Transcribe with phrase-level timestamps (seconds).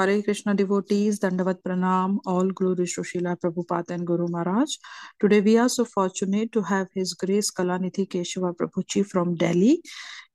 [0.00, 4.76] Hare Krishna devotees, Dandavat Pranam, all glories to Srila Prabhupada and Guru Maharaj.
[5.20, 9.82] Today we are so fortunate to have His Grace Kalanithi Keshava Prabhuji from Delhi.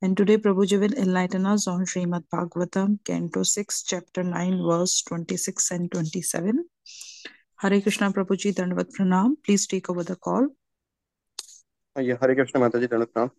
[0.04, 5.72] And today Prabhuji will enlighten us on Srimad Bhagavatam, Canto 6, Chapter 9, verse 26
[5.72, 6.63] and 27.
[7.56, 9.34] Hare Krishna Prabhuji, Dandavat Pranam.
[9.44, 10.47] Please take over the call.
[12.00, 13.32] Yeah, Hare Krishna Mataji Dandavat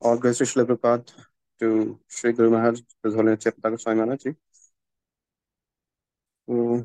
[0.00, 1.12] All grace to Srila Prabhupada,
[1.60, 4.34] to Sri Guru Maharaj, His Holiness Chapataka Swami Maharaj.
[6.48, 6.82] Mm,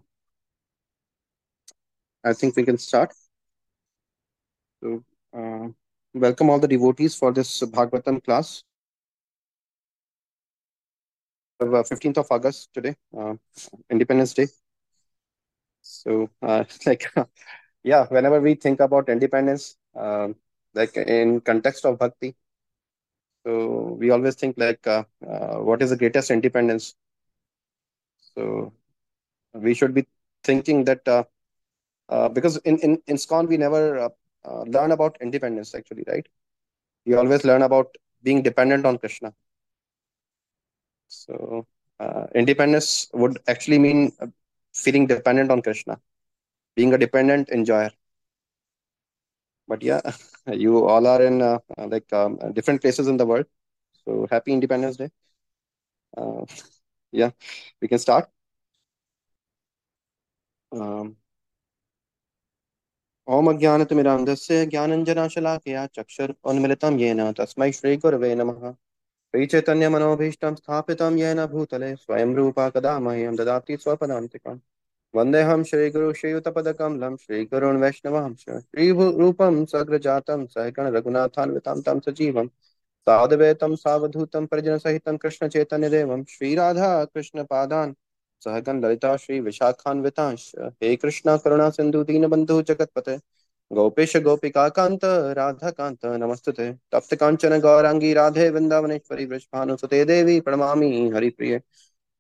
[2.23, 3.13] I think we can start.
[4.83, 5.03] So,
[5.35, 5.69] uh,
[6.13, 8.63] welcome all the devotees for this Bhagavatam class.
[11.59, 13.33] Uh, 15th of August today, uh,
[13.89, 14.47] Independence Day.
[15.81, 17.03] So, uh, like,
[17.83, 20.35] yeah, whenever we think about independence, um,
[20.73, 22.35] like in context of bhakti,
[23.45, 26.95] so we always think like, uh, uh, what is the greatest independence?
[28.35, 28.73] So
[29.53, 30.05] we should be
[30.43, 31.23] thinking that uh,
[32.09, 34.09] uh, because in in in ISKCON we never uh,
[34.45, 36.27] uh, learn about independence actually, right?
[37.05, 39.33] We always learn about being dependent on Krishna.
[41.07, 41.65] So
[41.99, 44.27] uh, independence would actually mean uh,
[44.73, 45.99] feeling dependent on Krishna,
[46.75, 47.91] being a dependent enjoyer.
[49.67, 50.01] But yeah,
[50.51, 51.39] you all are in
[51.77, 53.45] like um, different places in the world.
[54.05, 55.09] So happy Independence Day.
[57.11, 57.31] Yeah,
[57.81, 58.29] we can start.
[60.73, 61.13] ॐ
[63.47, 68.71] अज्ञानतिमिरान्धस्य ज्ञानञ्जनाशलाकया चक्षुरुन्मिलितं येन तस्मै श्रीगुरवे नमः।
[69.33, 74.59] श्रीचैतन्यमनोभीष्टं स्थापितं येन भूतले, स्वयं रूपा कदा मह्यं ददाति स्वपदान्तिकम्।
[75.15, 82.47] वन्देऽहं श्रीगुरु श्रीयुतपदकमलं श्रीगुरून् वैष्णवांश श्रीरूपं सग्रजातं, सहगण रघुनाथान्वितां तं सजीवं
[83.01, 87.93] साधवेतं सावधूतं, परिजनसहितं, कृष्णचैतन्यदेवं श्रीराधा कृष्णपादान्
[88.45, 93.17] सहगन ललिता श्री विशाखान्वितांश हे कृष्णा करुणा सिंधु दीनबंधु जगतपते।
[93.71, 94.99] गोपेश गोपिका कांत,
[95.37, 101.61] राधा कांत, नमस्तुते। तप्त कांचन गौरांगी राधे वृंदावनेश्वरी वृषभानुसुते देवी प्रणमामि हरिप्रिये।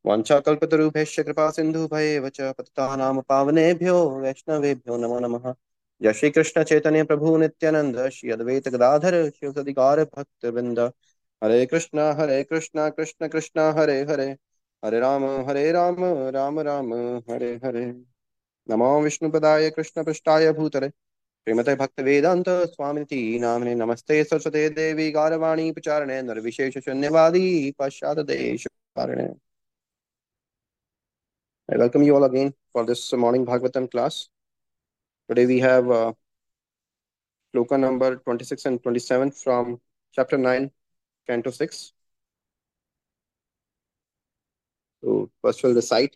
[0.05, 5.53] वाञ्छाकल्पतरुभ्यश्च कृपा सिन्धु भयेव च पतितानां पावनेभ्यो वैष्णवेभ्यो नमो नमः।
[6.01, 10.79] जय श्री कृष्ण चैतन्य प्रभु नित्यानंद श्री अद्वैत गदाधर शिवसदिगार भक्त वृंद
[11.41, 14.35] हरे कृष्णा हरे कृष्णा, कृष्ण कृष्णा, हरे हरे।
[14.83, 16.03] हरे राम हरे राम
[16.35, 16.93] राम राम
[17.29, 17.85] हरे हरे
[18.69, 26.77] नमो विष्णुपदाय कृष्णपृष्ठाय भूतले श्रीमते भक्त वेदांत स्वामिति नामने नमस्ते सरस्वते देवी गौरवाणी प्रचारणे निर्विशेष
[26.85, 29.27] शून्यवादी पश्चात देश कारणे
[31.69, 34.27] I welcome you all again for this morning Bhagavatam class.
[35.29, 36.11] Today we have uh,
[37.53, 39.79] sloka number 26 and 27 from
[40.11, 40.69] chapter 9,
[41.29, 41.93] canto 6.
[45.03, 46.15] So first we'll recite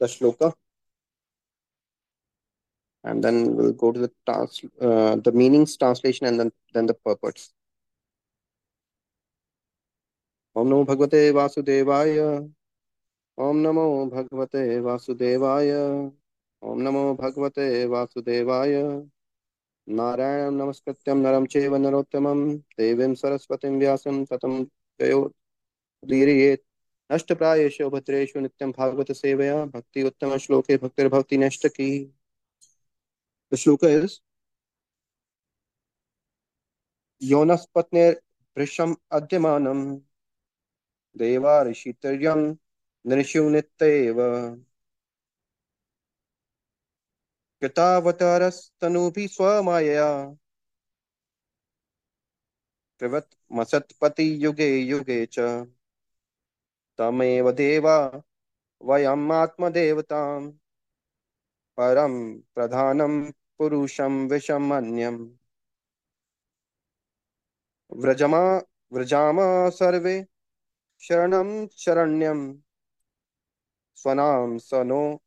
[0.00, 0.52] the shloka
[3.04, 6.94] and then we'll go to the trans uh, the meanings translation and then then the
[6.94, 7.52] purports
[10.56, 12.28] om namo bhagavate vasudevaya
[13.38, 16.12] om namo bhagavate vasudevaya
[16.62, 18.84] om namo bhagavate vasudevaya
[19.88, 22.40] नारायणं नमस्कृत्यं नरं चैव नरोत्तमं
[22.78, 24.64] देवीं सरस्वतीं व्यासं ततं
[25.00, 26.67] जयोदीरयेत्
[27.12, 32.14] नष्टप्रायेषु भद्रेषु नित्यं भागवतसेवया भक्ति उत्तमश्लोके भक्तिर्भवति नष्टकी
[33.52, 34.12] The shloka is
[37.22, 39.96] योनस्पत्निर्भृशम् अद्यमानं
[41.16, 42.56] देवा ऋषितर्यं
[43.06, 44.16] नृषुनित्येव
[47.60, 50.36] कृतावतारस्तनूभिः स्वमायया।
[53.00, 55.38] कृवत् मसत्पतियुगे युगे च।
[56.98, 58.22] तमेव देवा,
[58.82, 60.50] वयम् आत्मदेवतां
[61.76, 65.30] परं प्रधानं पुरुषं विषमन्यम्।
[67.92, 68.60] व्रजमा,
[68.92, 70.26] व्रजामा सर्वे,
[71.00, 72.60] शरणं शरण्यं
[73.94, 75.22] स्वनाम सनो,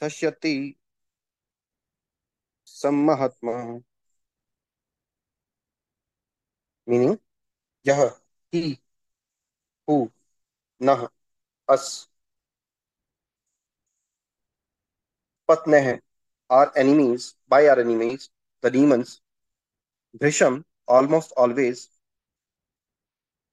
[0.00, 0.80] तस्यति
[2.66, 3.52] सम्महात्मा
[6.88, 7.16] मीनिंग
[7.86, 8.20] यह
[8.54, 8.78] ही,
[9.88, 10.10] हु।
[10.87, 11.07] नह
[11.73, 11.85] अस
[15.49, 15.99] patneh
[16.57, 17.23] our enemies
[17.53, 18.29] by our enemies
[18.61, 19.09] the demons
[20.21, 20.55] bhrisham
[20.95, 21.79] almost always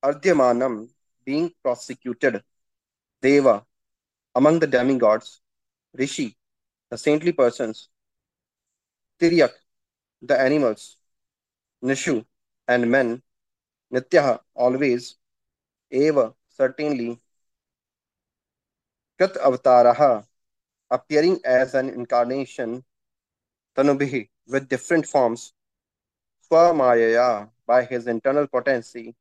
[0.08, 0.74] ardhyamanam
[1.24, 2.42] being prosecuted
[3.26, 3.56] deva
[4.40, 5.28] among the demigods
[6.02, 6.28] rishi
[6.90, 7.78] the saintly persons
[9.20, 9.54] tiryak
[10.30, 10.82] the animals
[11.90, 12.16] nishu
[12.74, 13.08] and men
[13.96, 14.34] nityaha
[14.66, 15.04] always
[16.04, 17.19] eva certainly
[19.19, 20.25] Krit Avataraha,
[20.91, 22.83] appearing as an incarnation,
[23.75, 25.53] Tanubhi, with different forms,
[26.47, 29.15] Swamayaya, by his internal potency,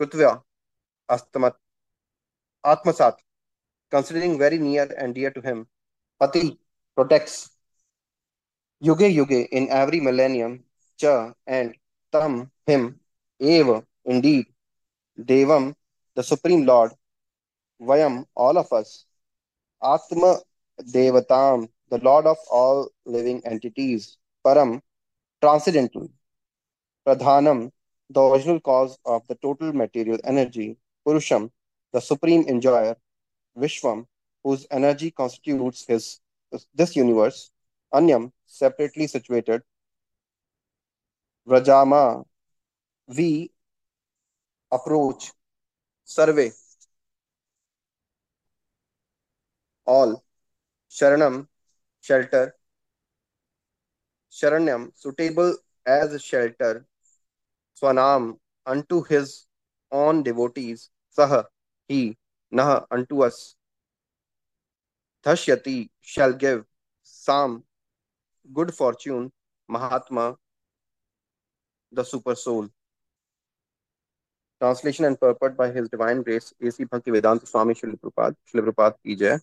[0.00, 0.42] Kutva,
[1.10, 1.54] Astamat,
[2.64, 3.16] Atmasat,
[3.90, 5.66] considering very near and dear to him,
[6.18, 6.58] Pati,
[6.94, 7.50] protects,
[8.82, 10.64] Yuge Yuge, in every millennium,
[10.96, 11.74] Cha, and
[12.10, 12.98] Tam, him,
[13.38, 14.46] Eva, indeed,
[15.18, 15.74] Devam,
[16.16, 16.92] the Supreme Lord,
[17.80, 19.04] Vayam, all of us,
[19.82, 20.38] Atma
[20.80, 24.80] Devatam, the Lord of all living entities, Param,
[25.42, 26.10] transcendental,
[27.06, 27.70] Pradhanam,
[28.10, 31.50] the original cause of the total material energy, Purusham,
[31.92, 32.96] the supreme enjoyer,
[33.56, 34.06] Vishwam,
[34.42, 36.20] whose energy constitutes his
[36.74, 37.50] this universe,
[37.92, 39.62] Anyam, separately situated,
[41.46, 42.24] Vrajama,
[43.08, 43.50] we
[44.72, 45.32] approach,
[46.06, 46.52] survey,
[49.84, 50.24] all,
[50.90, 51.48] Sharanam,
[52.00, 52.54] shelter,
[54.30, 56.86] Sharanyam, suitable as a shelter,
[57.74, 59.46] Swanam, unto his
[59.90, 61.46] own devotees, Saha,
[61.88, 62.16] he,
[62.52, 63.56] Naha, unto us,
[65.24, 66.64] Dhashyati, shall give,
[67.02, 67.64] Sam,
[68.52, 69.32] good fortune,
[69.68, 70.36] Mahatma,
[71.90, 72.68] the super soul.
[74.60, 76.84] Translation and purport by His Divine Grace, A.C.
[76.86, 79.40] Bhaktivedanta Swami Srila Prabhupada, Srila Prabhupada.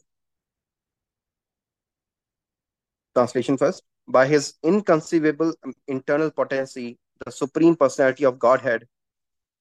[3.15, 3.83] Translation first.
[4.07, 8.87] By his inconceivable um, internal potency, the Supreme Personality of Godhead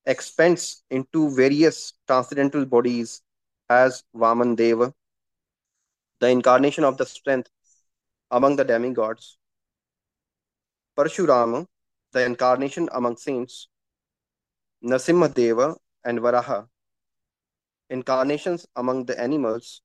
[0.07, 3.23] expands into various transcendental bodies
[3.69, 4.93] as Vaman Deva,
[6.19, 7.51] the incarnation of the strength
[8.31, 9.39] among the demigods,
[10.97, 11.67] Parshurama,
[12.13, 13.69] the incarnation among saints,
[14.83, 16.67] Nasimha Deva and Varaha,
[17.89, 19.81] incarnations among the animals,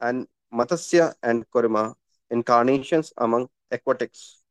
[0.00, 1.94] and Matsya and Kurma,
[2.30, 4.42] incarnations among aquatics.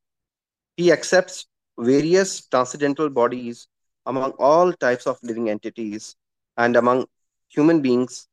[0.75, 1.47] He accepts
[1.79, 3.67] various transcendental bodies
[4.05, 6.15] among all types of living entities
[6.57, 7.07] and among
[7.49, 8.27] human beings.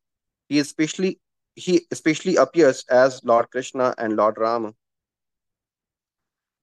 [0.47, 1.19] He especially
[1.55, 4.73] he especially appears as Lord Krishna and Lord Rama.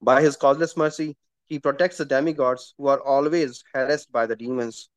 [0.01, 1.17] By his causeless mercy,
[1.53, 4.89] he protects the demigods who are always harassed by the demons.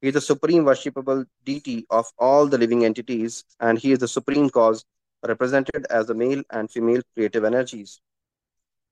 [0.00, 4.08] He is the supreme worshipable deity of all the living entities, and he is the
[4.08, 4.84] supreme cause
[5.24, 8.00] represented as the male and female creative energies.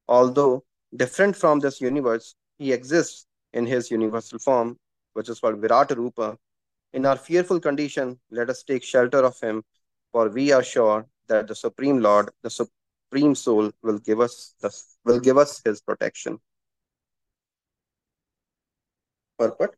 [0.06, 0.62] Although
[0.94, 4.78] different from this universe, he exists in his universal form,
[5.14, 6.38] which is called Virata Rupa.
[6.92, 9.64] In our fearful condition, let us take shelter of him,
[10.12, 14.70] for we are sure that the Supreme Lord, the Supreme Soul, will give us the,
[15.04, 16.38] will give us his protection.
[19.38, 19.76] Purport.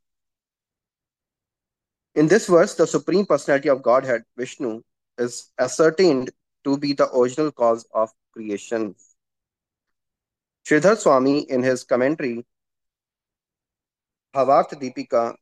[2.14, 4.82] In this verse, the Supreme Personality of Godhead, Vishnu,
[5.18, 6.30] is ascertained
[6.64, 8.94] to be the original cause of creation.
[10.66, 12.44] Sridhar Swami, in his commentary,
[14.34, 15.34] Bhavarth Deepika,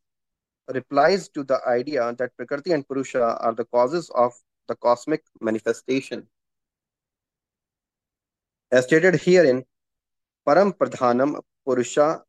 [0.72, 4.32] replies to the idea that Prakriti and Purusha are the causes of
[4.68, 6.26] the cosmic manifestation.
[8.70, 9.64] As stated herein,
[10.46, 12.22] Param Pradhanam Purusha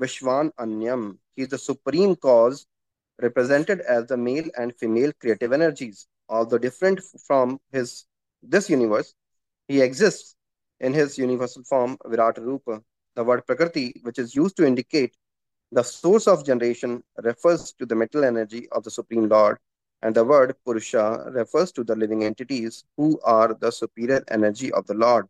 [0.00, 1.18] Vishwan Anyam.
[1.34, 2.66] He is the supreme cause
[3.20, 6.06] represented as the male and female creative energies.
[6.28, 8.06] Although different from his
[8.42, 9.14] this universe,
[9.68, 10.34] he exists
[10.80, 12.82] in his universal form Virata Rupa.
[13.14, 15.14] The word Prakriti, which is used to indicate
[15.70, 19.58] the source of generation, refers to the mental energy of the Supreme Lord,
[20.02, 24.86] and the word Purusha refers to the living entities who are the superior energy of
[24.86, 25.28] the Lord.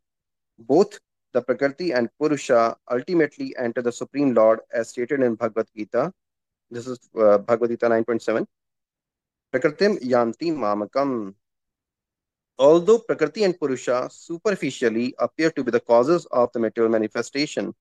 [0.58, 0.98] Both
[1.32, 6.12] the Prakriti and Purusha ultimately enter the Supreme Lord as stated in Bhagavad Gita.
[6.70, 8.46] This is uh, Bhagavad Gita 9.7.
[9.52, 11.34] Prakritim yanti mamakam.
[12.58, 17.74] Although Prakriti and Purusha superficially appear to be the causes of the material manifestation,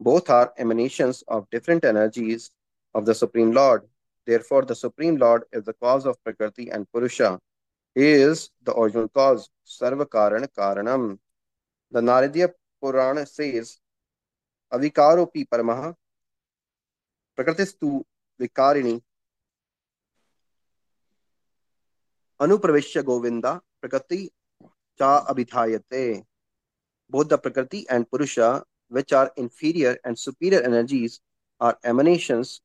[0.00, 2.50] both are emanations of different energies
[2.94, 3.82] of the Supreme Lord.
[4.26, 7.38] Therefore, the Supreme Lord is the cause of Prakriti and Purusha.
[7.94, 11.18] He is the original cause, Sarva Karana Karanam.
[11.90, 13.50] The Naradiya Purana से
[14.72, 15.72] अविकारोपी परम
[17.38, 17.88] प्रकृतिस्तु
[18.40, 19.00] विकारिणी।
[22.40, 24.28] अनुप्रवेश गोविंदा प्रकृति
[25.00, 26.02] चा अभिधायते।
[27.12, 28.38] Both prakriti and purusha
[28.92, 31.20] which are inferior and superior energies
[31.60, 32.60] are emanations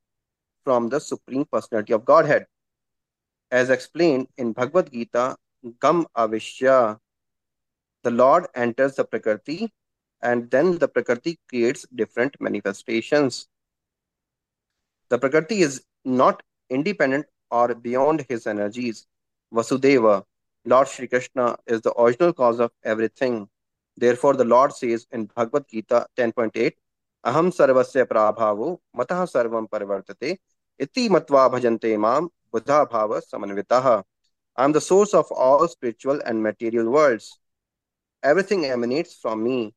[0.67, 2.45] from the supreme personality of godhead
[3.51, 5.25] as explain in Bhagavad Gita
[5.81, 6.71] gum आविश्य
[8.05, 9.69] the lord enters the prakriti
[10.23, 13.47] and then the Prakriti creates different manifestations.
[15.09, 19.05] The Prakriti is not independent or beyond his energies.
[19.53, 20.23] Vasudeva,
[20.65, 23.47] Lord Shri Krishna is the original cause of everything.
[23.97, 26.71] Therefore, the Lord says in Bhagavad Gita 10.8,
[27.25, 30.37] Aham sarvasya prabhavo matah sarvam parvartate
[30.79, 34.03] iti matva bhajante mam buddha bhava samanvitaha.
[34.55, 37.39] I am the source of all spiritual and material worlds.
[38.23, 39.73] Everything emanates from me.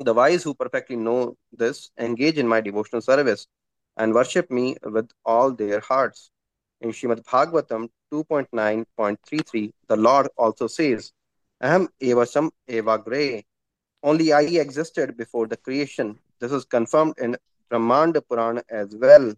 [0.00, 3.46] The wise who perfectly know this engage in my devotional service
[3.96, 6.30] and worship me with all their hearts.
[6.80, 11.12] In Srimad Bhagavatam 2.9.33, the Lord also says,
[11.62, 13.44] Aham evasam evagre.
[14.02, 16.18] Only I existed before the creation.
[16.40, 17.36] This is confirmed in
[17.70, 19.32] Brahmanda Purana as well.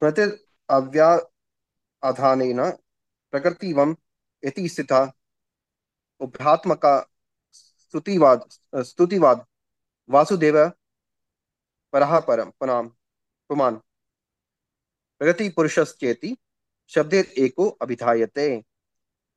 [0.00, 0.38] Pratit
[0.70, 1.20] avya
[2.04, 2.76] adhanena
[3.32, 3.96] prakrtivam
[4.42, 5.12] iti sita
[6.20, 7.04] ubhatmaka
[7.96, 8.42] स्तुतिवाद
[8.84, 9.44] स्तुतिवाद
[10.08, 10.56] वासुदेव
[11.92, 12.88] परः परम पनाम
[13.50, 13.80] पुमान
[15.20, 16.36] प्रगति पुरुषश्चेति
[16.94, 18.48] शब्देर एको अभिधायते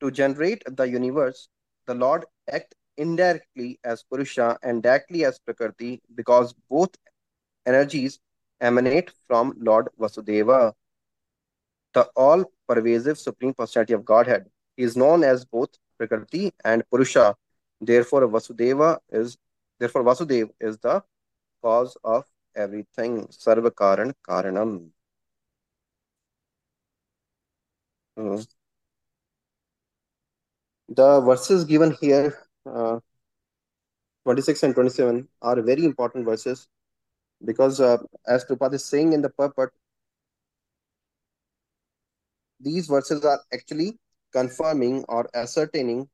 [0.01, 1.39] to generate the universe
[1.87, 2.25] the lord
[2.57, 6.95] act indirectly as purusha and directly as prakriti because both
[7.65, 8.19] energies
[8.61, 10.61] emanate from lord vasudeva
[11.95, 14.47] the all pervasive supreme personality of godhead
[14.77, 17.27] he is known as both prakriti and purusha
[17.81, 19.37] therefore vasudeva is
[19.79, 21.01] therefore vasudev is the
[21.61, 24.91] cause of everything sarva karan karanam
[28.17, 28.41] Hmm.
[30.89, 32.99] the verses given here uh,
[34.25, 36.67] 26 and 27 are very important verses
[37.45, 39.73] because uh, as Prabhupada is saying in the purport
[42.59, 43.97] these verses are actually
[44.31, 46.07] confirming or ascertaining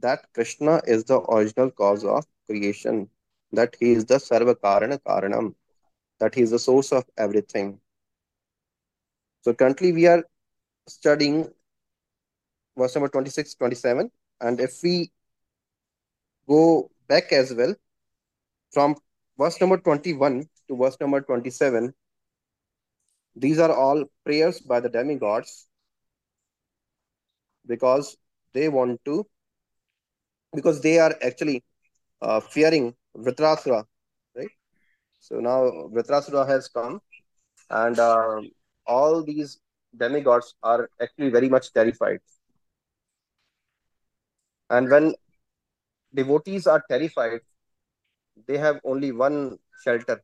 [0.00, 3.08] that Krishna is the original cause of creation,
[3.52, 5.54] that he is the Sarva Karana Karanam,
[6.18, 7.80] that he is the source of everything.
[9.42, 10.24] So currently we are
[10.88, 11.48] studying
[12.76, 15.10] verse number 26, 27, and if we
[16.48, 17.74] go back as well
[18.72, 18.96] from
[19.38, 21.92] verse number 21 to verse number 27,
[23.36, 25.68] these are all prayers by the demigods
[27.66, 28.16] because
[28.52, 29.26] they want to
[30.54, 31.64] because they are actually
[32.22, 33.84] uh, fearing Vritrasura,
[34.34, 34.50] right?
[35.20, 37.00] So now Vritrasura has come,
[37.70, 38.40] and uh,
[38.86, 39.58] all these
[39.96, 42.20] demigods are actually very much terrified.
[44.68, 45.14] And when
[46.14, 47.40] devotees are terrified,
[48.46, 50.22] they have only one shelter,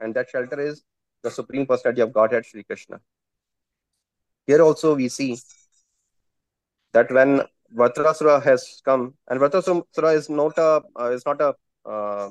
[0.00, 0.82] and that shelter is
[1.22, 3.00] the Supreme Personality of Godhead, Sri Krishna.
[4.46, 5.38] Here also we see
[6.92, 7.42] that when
[7.74, 11.54] Vritrasura has come, and Vritrasura is not a uh, is not a
[11.84, 12.28] uh,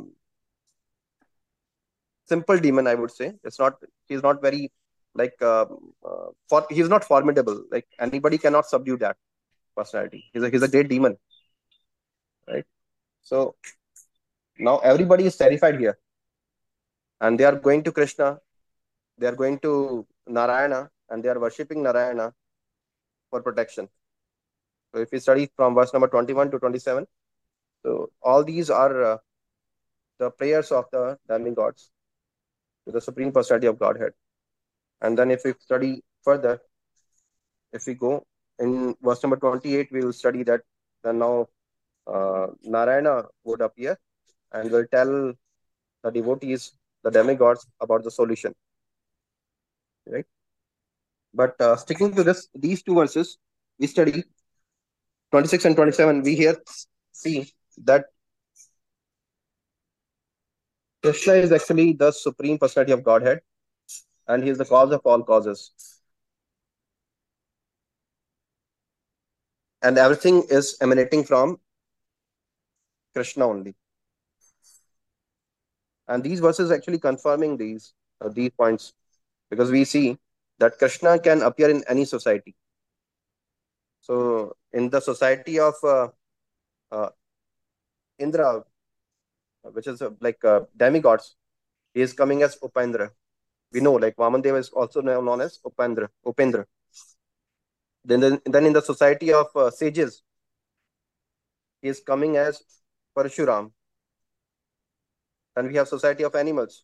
[2.25, 2.87] simple demon.
[2.87, 3.75] I would say it's not.
[4.07, 4.71] He's not very
[5.15, 5.65] like uh,
[6.05, 7.63] uh, for he's not formidable.
[7.71, 9.17] Like anybody cannot subdue that
[9.75, 10.25] personality.
[10.33, 11.17] He's a he's a great demon,
[12.47, 12.65] right?
[13.21, 13.55] So
[14.57, 15.97] now everybody is terrified here,
[17.19, 18.39] and they are going to Krishna.
[19.17, 22.33] They are going to Narayana, and they are worshipping Narayana
[23.29, 23.89] for protection.
[24.93, 27.07] So if we study from verse number 21 to 27,
[27.83, 29.17] so all these are uh,
[30.19, 31.89] the prayers of the demigods
[32.85, 34.11] to the supreme personality of Godhead.
[35.01, 36.61] And then if we study further,
[37.71, 38.25] if we go
[38.59, 40.61] in verse number 28, we will study that
[41.03, 41.47] then now
[42.07, 43.97] uh, Narayana would appear
[44.51, 45.33] and will tell
[46.03, 46.73] the devotees,
[47.03, 48.53] the demigods, about the solution.
[50.05, 50.25] Right?
[51.33, 53.37] But uh, sticking to this, these two verses,
[53.79, 54.23] we study
[55.33, 56.55] 26 and 27, we here
[57.11, 57.51] see
[57.85, 58.05] that
[61.01, 63.41] Krishna is actually the supreme personality of Godhead
[64.27, 65.71] and he is the cause of all causes.
[69.81, 71.57] And everything is emanating from
[73.15, 73.75] Krishna only.
[76.07, 78.93] And these verses actually confirming these uh, these points
[79.49, 80.19] because we see
[80.59, 82.55] that Krishna can appear in any society.
[84.03, 86.09] So in the society of uh,
[86.91, 87.09] uh,
[88.19, 88.63] Indra,
[89.71, 91.35] which is uh, like uh, demigods,
[91.93, 93.11] he is coming as Upendra.
[93.71, 96.09] We know like Vamandeva is also known as Upendra.
[96.25, 96.65] Upendra.
[98.03, 100.21] Then, then, then in the society of uh, sages,
[101.81, 102.61] he is coming as
[103.15, 103.71] Parshuram.
[105.55, 106.83] And we have society of animals.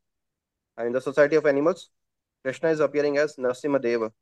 [0.77, 1.89] And in the society of animals,
[2.43, 4.13] Krishna is appearing as Narasimha Deva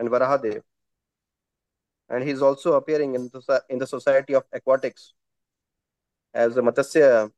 [0.00, 0.62] and Varahadev
[2.12, 5.14] and he's also appearing in the, in the Society of Aquatics
[6.34, 7.30] as a Matsya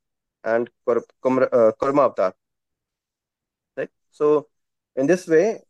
[0.42, 2.34] and Kurma uh, Avatar.
[3.76, 3.88] Right?
[4.10, 4.48] So,
[4.96, 5.62] in this way,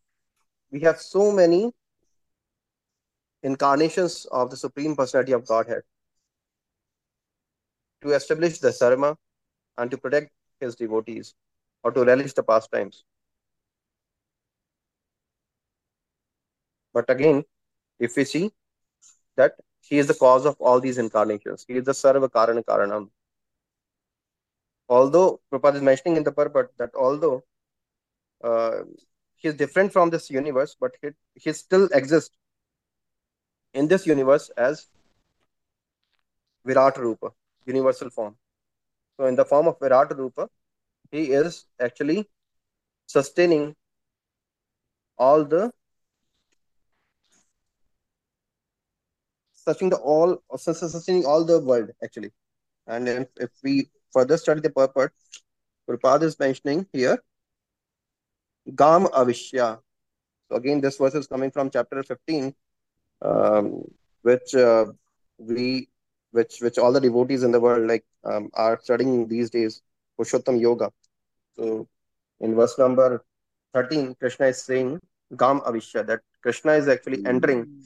[0.71, 1.71] we have so many
[3.43, 5.83] incarnations of the Supreme Personality of Godhead
[8.01, 9.17] to establish the Sarma
[9.77, 10.31] and to protect
[10.61, 11.35] his devotees
[11.83, 13.05] or to relish the pastimes.
[16.95, 17.45] But again,
[17.99, 18.51] if we see
[19.37, 23.11] that he is the cause of all these incarnations, he is the Sarva Karana Karanam.
[24.89, 27.43] Although Prabhupada is mentioning in the purport that although
[28.43, 28.81] uh,
[29.37, 32.37] he is different from this universe, but he, he still exists
[33.73, 34.87] in this universe as
[36.65, 37.33] Virat Rupa,
[37.67, 38.37] universal form.
[39.17, 40.49] So, in the form of Virat Rupa,
[41.11, 42.29] he is actually
[43.07, 43.75] sustaining
[45.19, 45.73] all the
[49.65, 52.33] sustaining the all sustaining all the world actually.
[52.87, 55.13] And if, if we further study the purport,
[55.89, 57.19] Prabhupada is mentioning here
[58.75, 59.79] Gam Avishya.
[60.49, 62.55] So again, this verse is coming from chapter 15,
[63.23, 63.85] um,
[64.23, 64.87] which uh,
[65.39, 65.89] we
[66.33, 69.83] which which all the devotees in the world like um, are studying these days,
[70.19, 70.91] Purushottam Yoga.
[71.57, 71.89] So
[72.41, 73.25] in verse number
[73.73, 75.01] 13, Krishna is saying
[75.37, 77.81] Gam Avishya, that Krishna is actually entering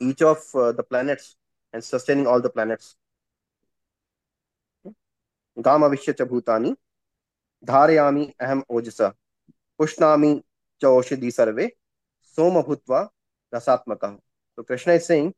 [0.00, 1.36] each of uh, the planets
[1.72, 2.96] and sustaining all the planets.
[5.60, 6.76] Gam Avishya Chabhutani,
[7.64, 9.12] Dharayami Aham Ojasa,
[9.80, 10.42] Pushnami
[10.82, 11.70] Chaoshidi Sarve,
[12.22, 13.08] Soma Bhutva
[13.52, 14.18] Rasatmaka.
[14.54, 15.34] So Krishna is saying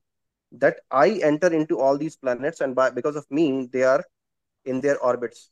[0.53, 4.05] that I enter into all these planets and by because of me, they are
[4.65, 5.51] in their orbits.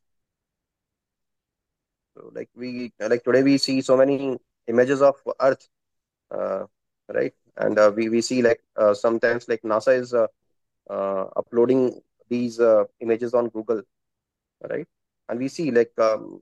[2.16, 5.68] So like we like today we see so many images of Earth,
[6.30, 6.64] uh,
[7.08, 7.34] right?
[7.58, 10.26] And uh, we we see like uh, sometimes like NASA is uh,
[11.36, 12.60] uploading these
[13.00, 13.82] images on Google,
[14.70, 14.86] right?
[15.28, 16.40] And we see like um,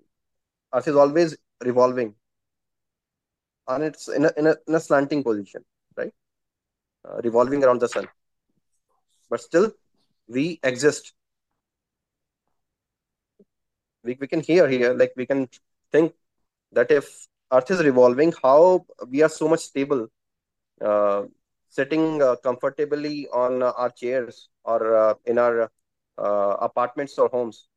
[0.74, 2.14] Earth is always revolving,
[3.68, 5.64] and it's in a in a, in a slanting position,
[5.96, 6.12] right?
[7.24, 8.08] revolving around the sun,
[9.30, 9.72] but still
[10.28, 11.14] we exist
[14.04, 15.48] we, we can hear here like we can
[15.92, 16.12] think
[16.72, 20.08] that if earth is revolving how we are so much stable
[20.82, 21.22] uh,
[21.68, 25.70] sitting uh, comfortably on uh, our chairs or uh, in our
[26.18, 27.68] uh, apartments or homes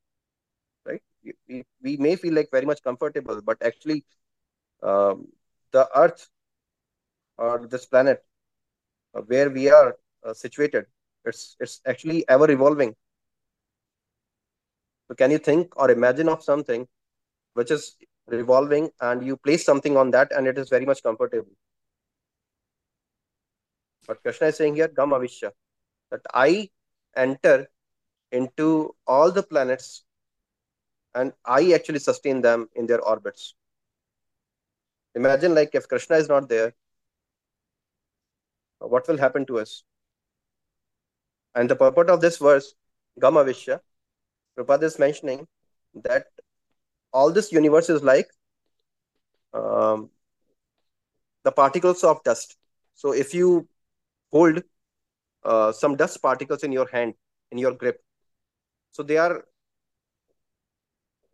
[0.86, 1.02] right
[1.48, 4.04] we, we may feel like very much comfortable but actually
[4.84, 5.28] um,
[5.72, 6.30] the earth
[7.38, 8.24] or this planet
[9.28, 9.98] where we are
[10.34, 10.86] situated
[11.26, 12.96] it's it's actually ever evolving
[15.08, 16.88] so can you think or imagine of something
[17.54, 17.96] which is
[18.28, 21.52] revolving and you place something on that and it is very much comfortable.
[24.10, 25.52] But Krishna is saying here, Gam Avishya,
[26.10, 26.72] that I
[27.16, 27.68] enter
[28.32, 30.04] into all the planets
[31.14, 33.54] and I actually sustain them in their orbits.
[35.14, 36.74] Imagine like if Krishna is not there,
[38.80, 39.84] what will happen to us?
[41.54, 42.74] And the purport of this verse,
[43.22, 43.80] Gam Avishya,
[44.58, 45.48] Prabhupada is mentioning
[45.94, 46.26] that
[47.14, 48.32] all this universe is like
[49.54, 50.10] um,
[51.44, 52.58] the particles of dust.
[52.96, 53.68] So if you
[54.32, 54.62] hold
[55.44, 57.14] uh, some dust particles in your hand,
[57.52, 58.02] in your grip,
[58.92, 59.44] so they are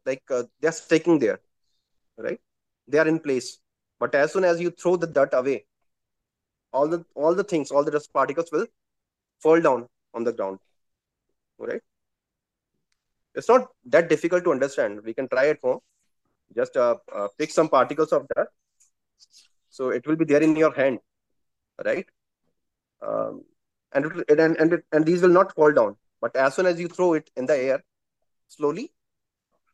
[0.05, 1.39] like uh, they are sticking there,
[2.17, 2.39] right?
[2.87, 3.59] They are in place.
[3.99, 5.65] But as soon as you throw the dirt away,
[6.73, 8.67] all the all the things, all the dust particles will
[9.39, 10.59] fall down on the ground,
[11.57, 11.81] right?
[13.33, 15.01] It's not that difficult to understand.
[15.03, 15.79] We can try at home.
[16.55, 18.47] Just uh, uh, pick some particles of that.
[19.69, 20.99] So it will be there in your hand,
[21.83, 22.05] right?
[23.01, 23.43] Um,
[23.93, 25.95] and, it, and, and, it, and these will not fall down.
[26.21, 27.83] But as soon as you throw it in the air,
[28.47, 28.91] slowly,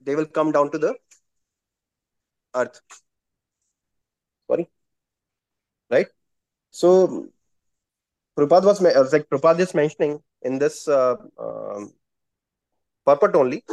[0.02, 0.96] they will come down to the
[2.56, 2.82] earth.
[4.48, 4.68] Sorry.
[5.90, 6.08] Right?
[6.72, 7.28] So,
[8.38, 11.94] Prabhupada was uh, like Prabhupada is mentioning in this uh, um,
[13.06, 13.64] purport only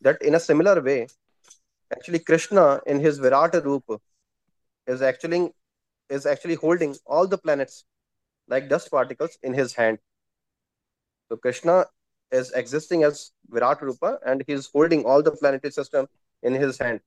[0.00, 1.08] that in a similar way,
[1.92, 3.98] actually Krishna in his Virata Rupa
[4.86, 5.50] is actually
[6.08, 7.84] is actually holding all the planets
[8.48, 9.98] like dust particles in his hand.
[11.28, 11.86] So Krishna
[12.30, 16.06] is existing as Virat Rupa and he is holding all the planetary system
[16.42, 17.00] in his hand.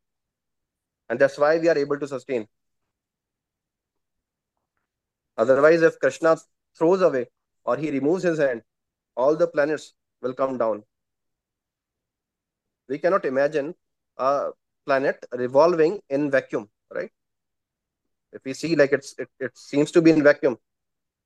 [1.09, 2.47] And that's why we are able to sustain.
[5.37, 6.37] Otherwise, if Krishna
[6.77, 7.27] throws away
[7.63, 8.63] or he removes his hand,
[9.15, 10.83] all the planets will come down
[12.87, 13.75] we cannot imagine
[14.17, 14.49] a
[14.85, 17.11] planet revolving in vacuum, right?
[18.31, 20.57] If we see like it's it, it seems to be in vacuum,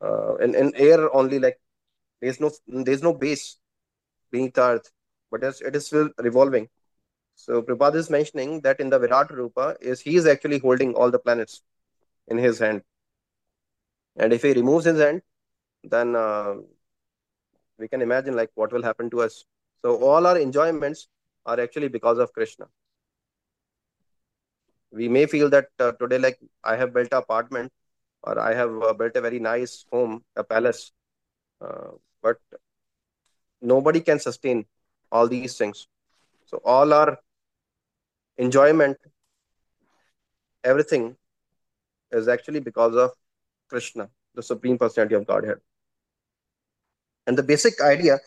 [0.03, 1.59] uh, in, in air only, like
[2.21, 3.57] there's no there's no base
[4.31, 4.91] beneath earth,
[5.31, 6.69] but it is still revolving.
[7.35, 11.09] So Prabhupada is mentioning that in the Virat Rupa is he is actually holding all
[11.09, 11.61] the planets
[12.27, 12.83] in his hand.
[14.17, 15.21] And if he removes his hand,
[15.83, 16.55] then uh,
[17.79, 19.45] we can imagine like what will happen to us.
[19.83, 21.07] So all our enjoyments
[21.45, 22.67] are actually because of Krishna.
[24.91, 27.71] We may feel that uh, today, like I have built an apartment
[28.23, 30.91] or I have uh, built a very nice home, a palace,
[31.59, 32.37] uh, but
[33.61, 34.65] nobody can sustain
[35.11, 35.87] all these things.
[36.45, 37.17] So all our
[38.37, 38.97] enjoyment,
[40.63, 41.15] everything
[42.11, 43.11] is actually because of
[43.69, 45.57] Krishna, the Supreme Personality of Godhead.
[47.27, 48.19] And the basic idea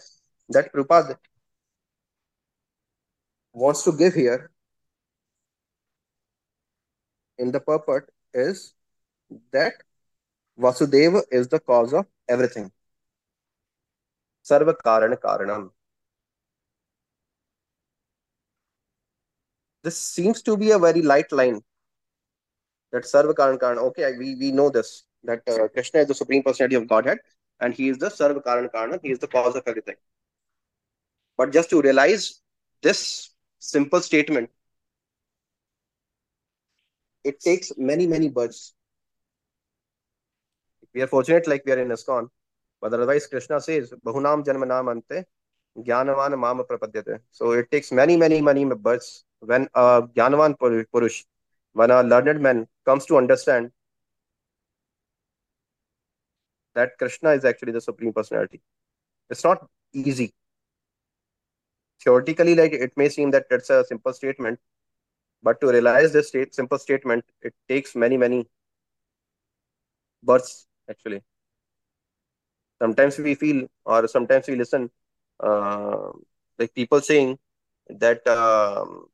[0.49, 1.17] that Prabhupada
[3.53, 4.51] wants to give here
[7.39, 8.75] in the purport is
[9.53, 9.75] that
[10.59, 12.71] Vasudeva is the cause of everything.
[14.45, 15.71] Sarva Karana Karanam.
[19.83, 21.63] This seems to be a very light line.
[22.93, 23.83] That Sarva Karana Karanam.
[23.89, 25.05] Okay, we, we know this.
[25.25, 27.19] That uh, Krishna is the Supreme Personality of Godhead
[27.61, 29.01] and he is the Sarva Karana Karanam.
[29.03, 29.97] He is the cause of everything.
[31.37, 32.41] But just to realize
[32.83, 34.51] this simple statement,
[37.25, 38.75] it takes many, many births.
[40.95, 42.29] We are fortunate like we are in ISKCON,
[42.81, 45.25] but otherwise Krishna says, Bahunam Janmanam Ante
[45.77, 47.19] Jnanavan Mama Prapadyate.
[47.33, 51.25] So it takes many, many, many births when a Jnanavan Purush,
[51.73, 53.73] when a learned man comes to understand
[56.77, 58.61] that Krishna is actually the Supreme Personality.
[59.31, 60.33] It's not easy.
[62.03, 64.61] Theoretically, like it may seem that it's a simple statement,
[65.43, 68.47] but to realize this state, simple statement, it takes many, many
[70.23, 71.23] births actually.
[72.81, 74.91] Sometimes we feel, or sometimes we listen,
[75.41, 76.09] uh,
[76.59, 77.39] like people saying
[77.89, 79.07] that um,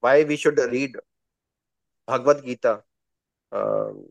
[0.00, 0.96] why we should read
[2.06, 2.82] Bhagavad Gita
[3.52, 4.06] um,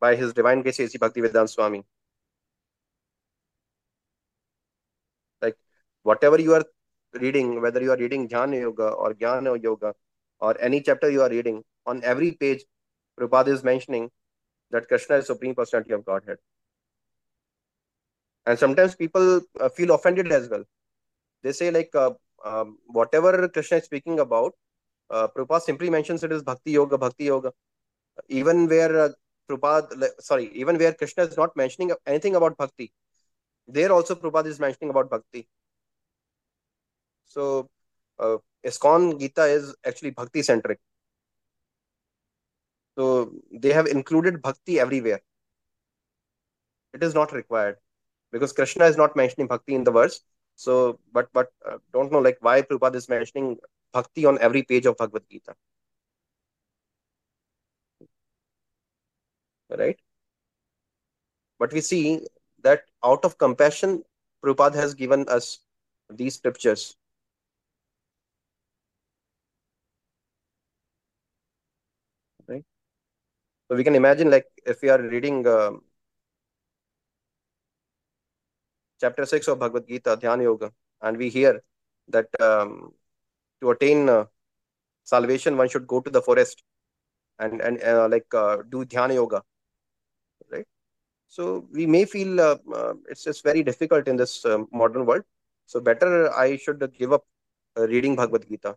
[0.00, 0.98] by His Divine Grace A.C.
[0.98, 1.82] Bhaktivedanta Swami.
[5.42, 5.56] Like
[6.02, 6.64] whatever you are
[7.14, 9.94] reading, whether you are reading Jnana Yoga or Jnana Yoga
[10.38, 12.64] or any chapter you are reading, on every page,
[13.18, 14.10] Prabhupada is mentioning
[14.70, 16.38] that Krishna is Supreme Personality of Godhead.
[18.46, 20.64] And sometimes people uh, feel offended as well.
[21.42, 22.12] They say like uh,
[22.44, 24.54] um, whatever Krishna is speaking about,
[25.10, 27.52] uh, Prabhupada simply mentions it as Bhakti Yoga, Bhakti Yoga.
[28.28, 29.08] Even where uh,
[29.50, 32.92] Prabhupada, sorry, even where Krishna is not mentioning anything about Bhakti,
[33.66, 35.48] there also Prabhupada is mentioning about Bhakti.
[37.26, 37.68] So,
[38.18, 40.78] uh, Gita is actually Bhakti centric.
[43.00, 45.22] So, they have included Bhakti everywhere.
[46.92, 47.78] It is not required
[48.32, 50.20] because Krishna is not mentioning Bhakti in the verse.
[50.56, 53.58] So, but but uh, don't know like why Prabhupada is mentioning
[53.92, 55.54] Bhakti on every page of Bhagavad Gita.
[59.78, 59.98] right?
[61.60, 62.26] But we see
[62.62, 64.04] that out of compassion,
[64.44, 65.60] Prabhupada has given us
[66.08, 66.96] these scriptures.
[72.46, 72.64] Right?
[73.70, 75.70] So we can imagine like if we are reading uh,
[79.00, 81.62] chapter 6 of Bhagavad Gita, Dhyana Yoga, and we hear
[82.08, 82.92] that um,
[83.60, 84.24] to attain uh,
[85.04, 86.64] salvation, one should go to the forest
[87.38, 89.40] and, and uh, like uh, do Dhyana Yoga
[90.50, 90.66] right?
[91.28, 95.22] So we may feel uh, uh, it's just very difficult in this modern world.
[95.66, 97.24] So better I should give up
[97.76, 98.74] reading Bhagavad Gita.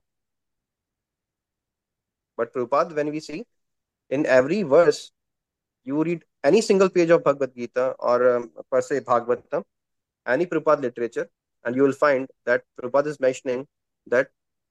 [2.37, 3.43] But Prabhupada, when we see
[4.13, 5.11] in every verse,
[5.83, 9.63] you read any single page of Bhagavad Gita or um, per se Bhagavatam,
[10.27, 11.27] any Prabhupada literature,
[11.65, 13.65] and you will find that Prabhupada is mentioning
[14.07, 14.27] that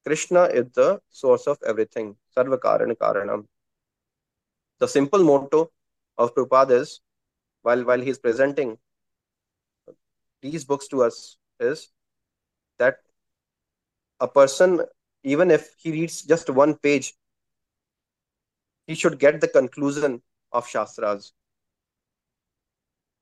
[0.07, 3.46] Krishna is the source of everything, Sarva Karana Karanam.
[4.78, 5.72] The simple motto
[6.18, 7.00] of Prabhupada is,
[7.62, 8.78] while, while he's presenting
[10.40, 11.88] these books to us, is
[12.78, 12.98] that
[14.20, 14.83] a person,
[15.24, 17.14] even if he reads just one page,
[18.87, 21.33] he should get the conclusion of Shastras.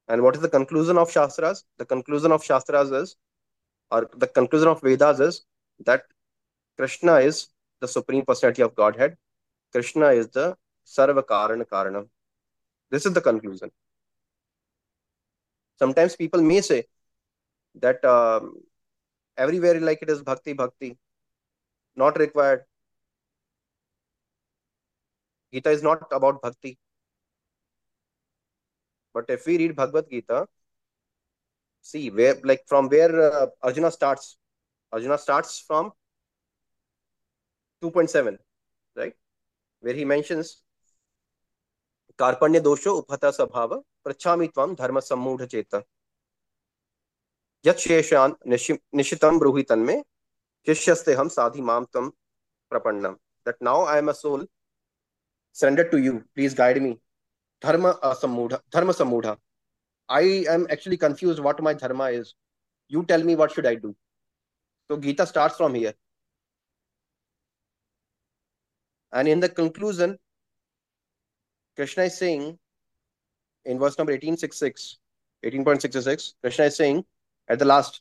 [0.08, 1.64] And what is the conclusion of Shastras?
[1.78, 3.16] The conclusion of Shastras is,
[3.90, 5.42] or the conclusion of Vedas is,
[5.84, 6.02] that
[6.76, 7.48] Krishna is
[7.80, 9.16] the Supreme Personality of Godhead.
[9.72, 12.08] Krishna is the Sarva Karana Karanam.
[12.90, 13.70] This is the conclusion.
[15.78, 16.84] Sometimes people may say
[17.76, 18.60] that um,
[19.36, 20.98] everywhere like it is bhakti, bhakti,
[21.96, 22.64] not required.
[25.52, 26.78] Gita is not about bhakti.
[29.14, 30.46] But if we read Bhagavad Gita,
[31.82, 34.36] see where like from where uh, Arjuna starts.
[34.92, 35.92] Arjuna starts from
[37.82, 38.38] 2.7,
[38.96, 39.14] right?
[39.82, 40.62] Where he mentions
[42.18, 45.74] कार्पण्य दोषो उपहत स्वभाव पृच्छामि त्वं धर्म सम्मूढ़ चेत
[47.64, 47.86] यत्
[48.96, 49.96] निशितं ब्रूहि तन्मे
[50.66, 52.10] शिष्यस्ते हम साधि माम तम
[52.72, 54.44] प्रपन्नम that now I am a soul
[55.52, 56.24] surrendered to you.
[56.34, 56.98] Please guide me.
[57.60, 59.36] Dharma asamudha, dharma samudha.
[60.08, 62.34] I am actually confused what my dharma is.
[62.88, 63.94] You tell me what should I do.
[64.90, 65.94] So Gita starts from here.
[69.12, 70.18] And in the conclusion,
[71.76, 72.58] Krishna is saying
[73.64, 74.98] in verse number 1866,
[75.44, 77.04] 18.66, Krishna is saying
[77.48, 78.00] at the last,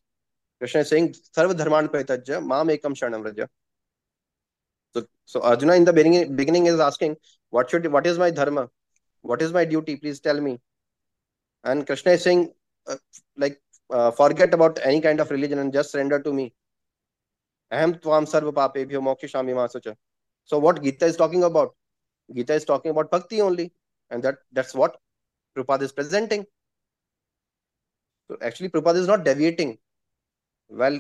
[0.60, 2.42] Krishna is saying, Sarva dharman paitajya,
[2.78, 3.48] ekam sharnam raja.
[4.94, 7.18] So, so Arjuna in the beginning, beginning is asking,
[7.50, 8.70] what should, what is my dharma?
[9.22, 9.96] What is my duty?
[9.96, 10.60] Please tell me.
[11.64, 12.54] And Krishna is saying,
[12.88, 12.96] uh,
[13.38, 16.54] like, uh, forget about any kind of religion and just surrender to me.
[17.72, 19.96] Aham tvam sarva masacha.
[20.46, 21.76] So what Gita is talking about?
[22.34, 23.72] Gita is talking about bhakti only.
[24.10, 24.98] And that that's what
[25.56, 26.46] Prabhupada is presenting.
[28.28, 29.78] So actually Prabhupada is not deviating.
[30.68, 31.00] Well,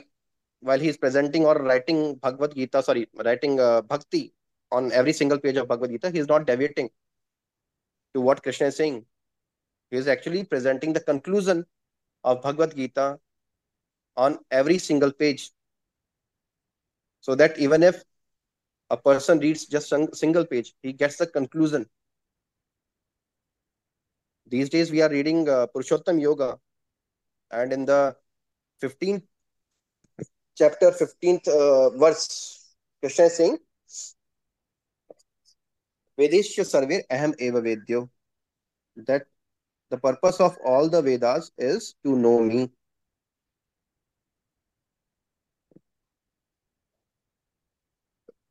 [0.61, 4.33] while he is presenting or writing Bhagavad Gita, sorry, writing uh, Bhakti
[4.71, 6.89] on every single page of Bhagavad Gita, he is not deviating
[8.13, 9.05] to what Krishna is saying.
[9.91, 11.65] He is actually presenting the conclusion
[12.23, 13.19] of Bhagavad Gita
[14.17, 15.51] on every single page.
[17.21, 18.03] So that even if
[18.89, 21.85] a person reads just a single page, he gets the conclusion.
[24.47, 26.57] These days we are reading uh, Purushottam Yoga,
[27.51, 28.15] and in the
[28.81, 29.23] 15th
[30.59, 33.57] chapter 15th uh, verse, Krishna is saying,
[36.19, 38.09] Vedeshya Sarvir Aham Eva Vedyo.
[38.97, 39.23] That
[39.89, 42.69] the purpose of all the Vedas is to know me.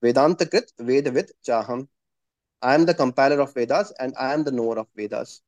[0.03, 1.89] Vedantakrit Vedavit Chaham.
[2.63, 5.43] I am the compiler of Vedas and I am the knower of Vedas.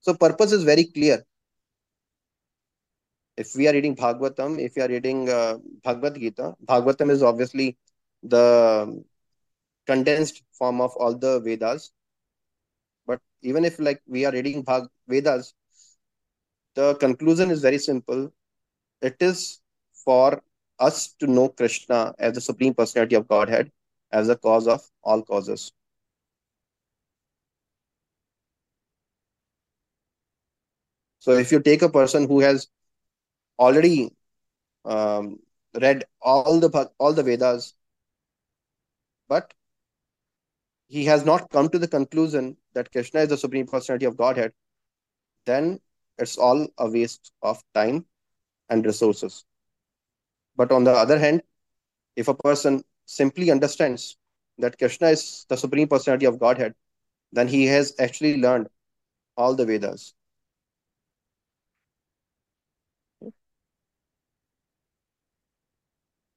[0.00, 1.24] So purpose is very clear
[3.36, 7.76] if we are reading Bhagavatam, if you are reading uh, Bhagavad Gita, Bhagavatam is obviously
[8.22, 9.02] the
[9.86, 11.92] condensed form of all the Vedas.
[13.06, 15.54] But even if like we are reading Bhag Vedas,
[16.74, 18.32] the conclusion is very simple.
[19.02, 19.60] It is
[19.92, 20.42] for
[20.78, 23.70] us to know Krishna as the Supreme Personality of Godhead,
[24.12, 25.72] as the cause of all causes.
[31.18, 32.68] So if you take a person who has
[33.58, 34.10] already
[34.84, 35.38] um,
[35.80, 37.74] read all the all the Vedas,
[39.28, 39.52] but
[40.88, 44.52] he has not come to the conclusion that Krishna is the supreme personality of Godhead,
[45.46, 45.80] then
[46.18, 48.06] it's all a waste of time
[48.68, 49.44] and resources.
[50.56, 51.42] But on the other hand,
[52.16, 54.16] if a person simply understands
[54.58, 56.74] that Krishna is the supreme personality of Godhead,
[57.32, 58.68] then he has actually learned
[59.36, 60.14] all the Vedas.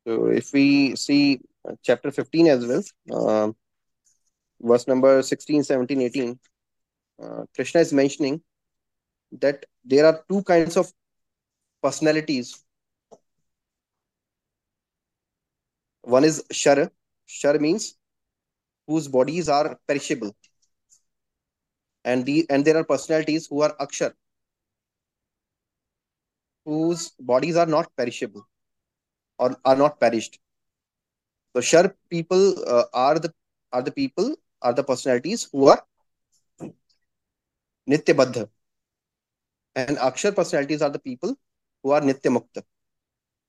[0.08, 1.42] So if we see
[1.84, 3.52] chapter 15 as well, uh,
[4.62, 6.40] verse number 16, 17, 18,
[7.22, 8.42] uh, Krishna is mentioning
[9.34, 10.90] that there are two kinds of
[11.84, 12.64] personalities.
[16.04, 16.90] One is Shar.
[17.26, 17.98] Shar means
[18.88, 20.34] whose bodies are perishable.
[22.06, 24.14] And, the, and there are personalities who are Akshar,
[26.64, 28.48] whose bodies are not perishable
[29.38, 30.40] or are not perished.
[31.56, 33.34] So Shar people uh, are the
[33.72, 35.82] are the people are the personalities who are
[37.90, 38.50] Nitya Baddha.
[39.76, 41.36] And Akshar personalities are the people
[41.84, 42.64] who are Nitya Mukta.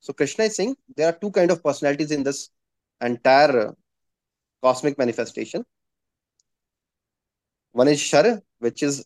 [0.01, 2.51] So Krishna is saying there are two kind of personalities in this
[3.01, 3.73] entire uh,
[4.63, 5.65] cosmic manifestation.
[7.73, 9.05] One is Shar, which is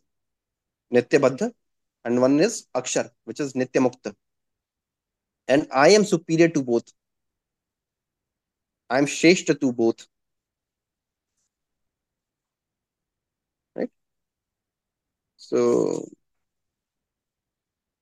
[0.92, 1.52] Nitya Baddha,
[2.04, 4.14] and one is Akshar, which is Nitya Mukta
[5.48, 6.92] and I am superior to both.
[8.88, 10.06] I am Shreshta to both.
[13.74, 13.90] Right?
[15.36, 16.06] So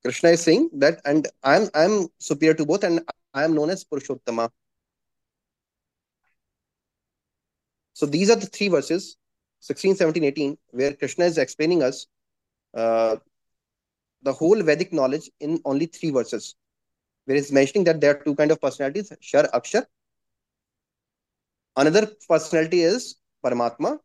[0.03, 3.01] Krishna is saying that, and I am I am superior to both, and
[3.33, 4.49] I am known as Purushottama.
[7.93, 9.17] So these are the three verses,
[9.59, 12.07] 16, 17, 18, where Krishna is explaining us
[12.75, 13.17] uh,
[14.23, 16.55] the whole Vedic knowledge in only three verses
[17.25, 19.85] where he's mentioning that there are two kind of personalities, Shar, Akshar.
[21.75, 23.99] Another personality is Paramatma.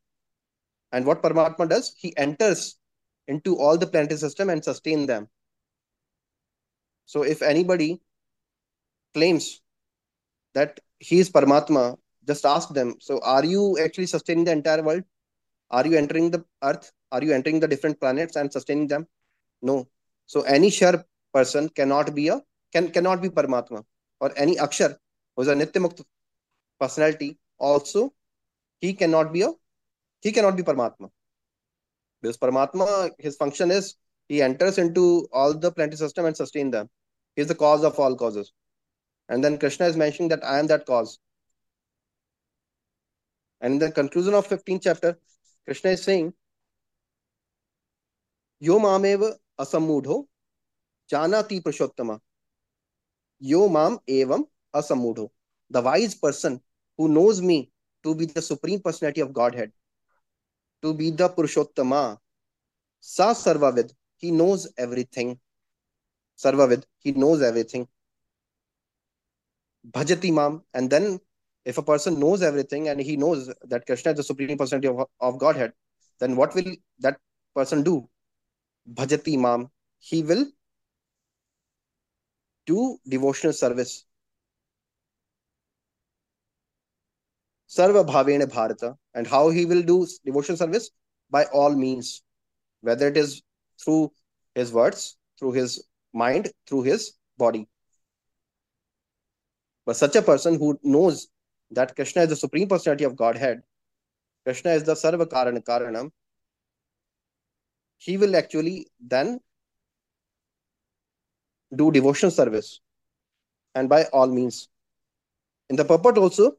[0.93, 2.77] And what Paramatma does, he enters
[3.29, 5.29] into all the planetary system and sustain them.
[7.07, 8.01] So if anybody
[9.15, 9.61] claims
[10.55, 15.05] that he is Paramatma, just ask them, so are you actually sustaining the entire world?
[15.71, 16.93] Are you entering the earth?
[17.13, 19.07] Are you entering the different planets and sustaining them?
[19.63, 19.89] No.
[20.27, 23.85] So any Shar person cannot be a can cannot be Paramatma.
[24.21, 24.97] Or any Akshar
[25.35, 26.05] who is a Nityamukta
[26.81, 28.13] personality also
[28.81, 29.53] he cannot be a
[30.21, 31.11] he cannot be Paramatma.
[32.21, 33.95] Because Paramatma, his function is
[34.29, 36.89] he enters into all the planetary system and sustain them.
[37.37, 38.53] He is the cause of all causes.
[39.29, 41.19] And then Krishna is mentioning that I am that cause.
[43.61, 45.19] And in the conclusion of 15th chapter,
[45.65, 46.33] Krishna is saying,
[48.59, 50.27] Yo mameva asamudho
[51.13, 52.21] janati Purushottama.
[53.39, 54.45] Yo mam evam
[54.75, 55.31] asamudho.
[55.71, 56.61] The wise person
[56.97, 57.71] who knows me
[58.03, 59.73] to be the supreme personality of Godhead,
[60.83, 62.19] to be the Purushottama,
[63.01, 65.39] Sa Sarvavid, he knows everything.
[66.37, 67.87] Sarvavid, he knows everything.
[69.91, 71.21] Bhajati Mam, and then
[71.65, 75.07] if a person knows everything and he knows that Krishna is the supreme personality of,
[75.21, 75.73] of Godhead,
[76.19, 77.19] then what will that
[77.55, 78.09] person do?
[78.93, 80.47] Bhajati Mam, he will
[82.67, 84.05] do devotional service.
[87.69, 90.91] Sarva Bhavena Bharata, and how he will do devotional service?
[91.31, 92.23] By all means,
[92.81, 93.43] whether it is
[93.83, 94.13] through
[94.55, 97.69] his words, through his mind, through his body.
[99.85, 101.29] But such a person who knows
[101.71, 103.63] that Krishna is the supreme personality of Godhead,
[104.45, 106.11] Krishna is the Sarva Karana Karanam,
[107.99, 109.41] he will actually then
[111.75, 112.81] do devotional service
[113.75, 114.69] and by all means.
[115.69, 116.57] In the purport also,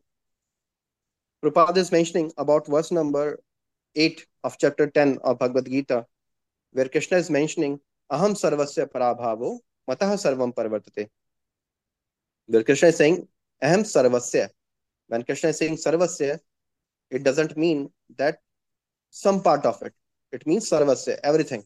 [1.43, 3.39] Prabhupada is mentioning about verse number
[3.95, 6.05] 8 of chapter 10 of Bhagavad Gita,
[6.71, 7.79] where Krishna is mentioning
[8.11, 11.09] Aham Sarvasya Prabhavo Mataha Sarvam Pravartate.
[12.47, 13.27] Where Krishna is saying
[13.63, 14.49] Aham Sarvasya.
[15.07, 16.39] When Krishna is saying Sarvasya,
[17.09, 18.39] it doesn't mean that
[19.09, 19.93] some part of it.
[20.31, 21.63] It means Sarvasya, everything.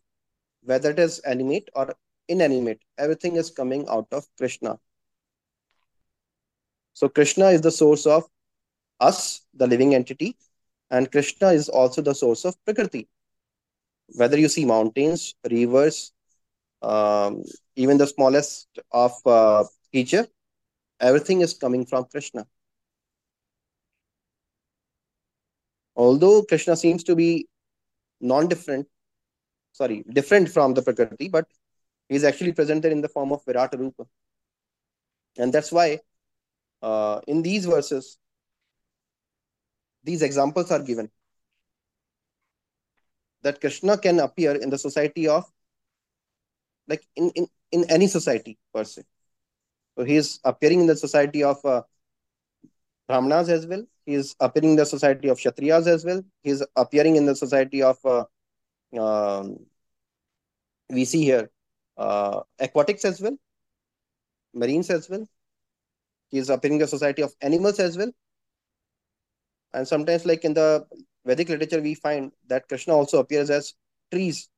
[0.63, 1.95] Whether it is animate or
[2.31, 4.79] inanimate, everything is coming out of Krishna.
[6.93, 8.23] So Krishna is the source of
[8.99, 10.37] us, the living entity,
[10.89, 13.07] and Krishna is also the source of Prakriti.
[14.15, 16.11] Whether you see mountains, rivers,
[16.81, 17.43] um,
[17.75, 20.27] even the smallest of uh, creature,
[20.99, 22.45] everything is coming from Krishna.
[25.95, 27.47] Although Krishna seems to be
[28.19, 28.87] non-different,
[29.71, 31.47] sorry, different from the Prakriti, but
[32.15, 34.05] is actually presented in the form of Virata Rupa.
[35.37, 35.99] And that's why
[36.81, 38.17] uh, in these verses,
[40.03, 41.09] these examples are given
[43.43, 45.45] that Krishna can appear in the society of
[46.87, 49.03] like in, in, in any society per se.
[49.97, 51.83] So he is appearing in the society of uh,
[53.07, 53.85] Brahmanas as well.
[54.05, 56.21] He is appearing in the society of Kshatriyas as well.
[56.43, 58.25] He is appearing in the society of uh,
[58.99, 59.57] um,
[60.89, 61.49] we see here
[61.97, 63.37] uh, aquatics as well,
[64.53, 65.25] marines as well.
[66.29, 68.11] He is appearing in the society of animals as well.
[69.73, 70.85] And sometimes, like in the
[71.25, 73.73] Vedic literature, we find that Krishna also appears as
[74.11, 74.49] trees,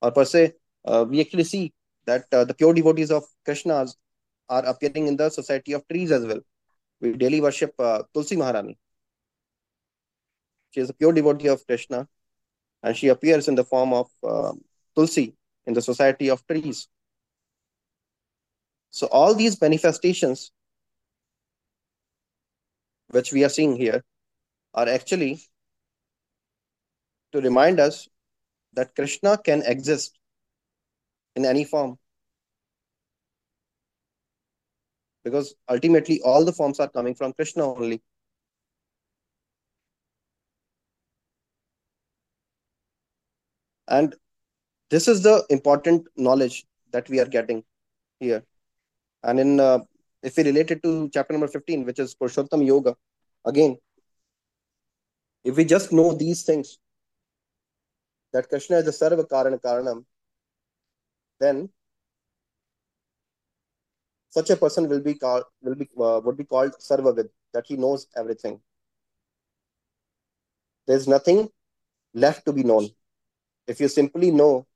[0.00, 0.52] or per se,
[0.84, 1.72] uh, we actually see
[2.06, 3.96] that uh, the pure devotees of Krishna's
[4.48, 6.40] are appearing in the society of trees as well.
[7.00, 8.78] We daily worship uh, Tulsi Maharani.
[10.70, 12.08] She is a pure devotee of Krishna,
[12.82, 14.52] and she appears in the form of uh,
[14.94, 15.34] Tulsi
[15.66, 16.88] in the society of trees.
[18.90, 20.52] So all these manifestations,
[23.08, 24.04] which we are seeing here,
[24.72, 25.40] are actually
[27.32, 28.08] to remind us
[28.74, 30.18] that Krishna can exist
[31.36, 31.98] in any form.
[35.24, 38.02] Because ultimately, all the forms are coming from Krishna only.
[43.88, 44.14] And
[44.94, 47.64] this is the important knowledge that we are getting
[48.20, 48.42] here.
[49.24, 49.78] And in uh,
[50.22, 52.94] if we relate it to chapter number 15, which is Purushottam Yoga,
[53.44, 53.76] again,
[55.42, 56.78] if we just know these things,
[58.32, 60.04] that Krishna is the Sarva Karana Karanam,
[61.40, 61.68] then
[64.30, 67.76] such a person will be called will be uh, would be called Sarvavid, that he
[67.76, 68.60] knows everything.
[70.86, 71.48] There's nothing
[72.26, 72.88] left to be known.
[73.66, 74.66] If you simply know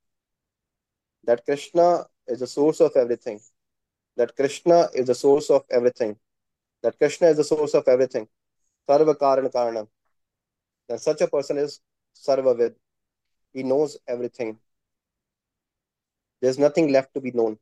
[1.29, 3.39] that Krishna is the source of everything,
[4.16, 6.16] that Krishna is the source of everything,
[6.83, 8.26] that Krishna is the source of everything,
[8.89, 9.89] Sarva Karana Karanam,
[10.89, 11.81] then such a person is
[12.16, 12.76] Sarvavid.
[13.53, 14.59] He knows everything.
[16.41, 17.59] There's nothing left to be known.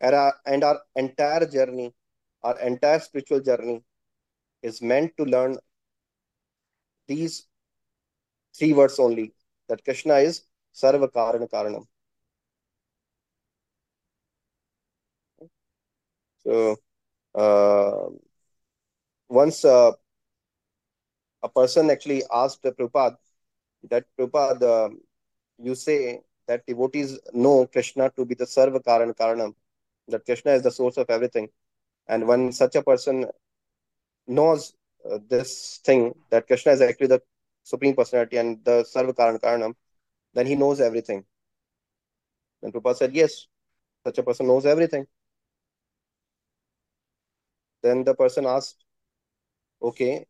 [0.00, 1.92] And our, and our entire journey,
[2.42, 3.82] our entire spiritual journey
[4.62, 5.58] is meant to learn
[7.06, 7.44] these
[8.56, 9.34] three words only
[9.68, 10.44] that Krishna is
[10.80, 11.84] Sarva Karana Karanam.
[16.44, 16.76] So
[17.34, 18.10] uh,
[19.28, 19.92] once uh,
[21.42, 23.16] a person actually asked Prabhupada
[23.90, 25.00] that Prabhupada, um,
[25.58, 29.54] you say that devotees know Krishna to be the Sarva Karana Karanam,
[30.08, 31.48] that Krishna is the source of everything.
[32.08, 33.26] And when such a person
[34.26, 34.72] knows
[35.10, 37.22] uh, this thing, that Krishna is actually the
[37.64, 39.74] Supreme Personality and the Sarva Karana Karanam,
[40.38, 41.24] then he knows everything.
[42.62, 43.48] And Prabhupada said, yes,
[44.06, 45.04] such a person knows everything.
[47.82, 48.84] Then the person asked,
[49.82, 50.26] okay,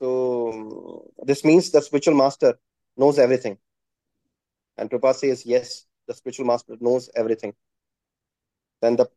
[0.00, 2.54] so this means the spiritual master
[2.96, 3.58] knows everything.
[4.78, 7.52] And Prabhupada says, yes, the spiritual master knows everything.
[8.80, 9.10] Then the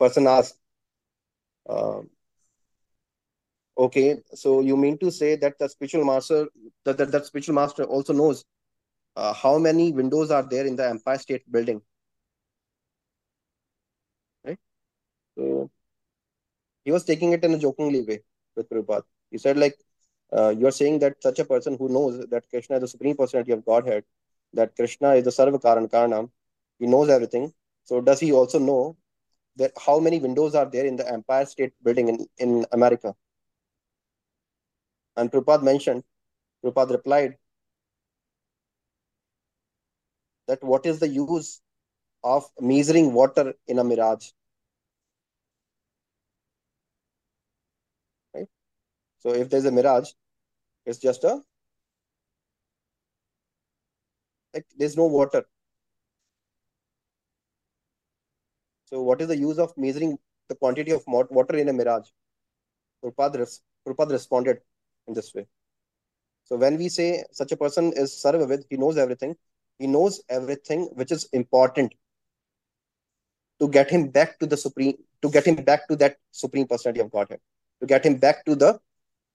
[0.00, 0.58] person asked,
[1.68, 2.00] uh,
[3.76, 6.48] okay, so you mean to say that the spiritual master,
[6.84, 8.44] that, that, that spiritual master also knows
[9.18, 11.82] uh, how many windows are there in the Empire State Building?
[14.44, 14.58] Right?
[15.36, 15.70] So
[16.84, 18.20] he was taking it in a jokingly way
[18.54, 19.02] with Prabhupada.
[19.30, 19.76] He said, like,
[20.32, 23.16] uh, you are saying that such a person who knows that Krishna is the supreme
[23.16, 24.04] personality of Godhead,
[24.52, 26.30] that Krishna is the Sarva Karan Karanam,
[26.78, 27.52] he knows everything.
[27.84, 28.96] So does he also know
[29.56, 33.14] that how many windows are there in the Empire State Building in, in America?
[35.16, 36.04] And Prabhupada mentioned,
[36.64, 37.36] Prabhupada replied
[40.48, 41.60] that what is the use
[42.24, 44.30] of measuring water in a mirage?
[48.34, 48.48] Right?
[49.18, 50.10] So if there's a mirage,
[50.86, 51.42] it's just a
[54.54, 55.44] like there's no water.
[58.86, 60.18] So what is the use of measuring
[60.48, 62.08] the quantity of water in a mirage?
[63.04, 64.60] Prabhupada, Prabhupada responded
[65.06, 65.46] in this way.
[66.44, 69.36] So when we say such a person is Sarvavid, he knows everything.
[69.78, 71.94] He knows everything which is important
[73.60, 77.00] to get him back to the supreme, to get him back to that supreme personality
[77.00, 77.40] of Godhead,
[77.80, 78.80] to get him back to the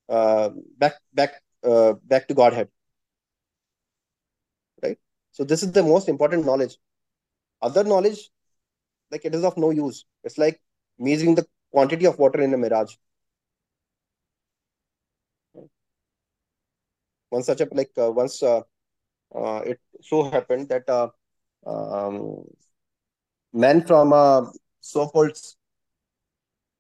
[0.09, 2.69] uh, back back uh, back to Godhead.
[4.81, 4.97] Right.
[5.31, 6.77] So this is the most important knowledge.
[7.61, 8.29] Other knowledge,
[9.11, 10.05] like it is of no use.
[10.23, 10.61] It's like
[10.99, 12.93] measuring the quantity of water in a mirage.
[17.31, 18.61] Once such a like uh, once uh,
[19.65, 21.07] it so happened that uh,
[21.65, 22.43] um,
[23.53, 25.37] men from a so-called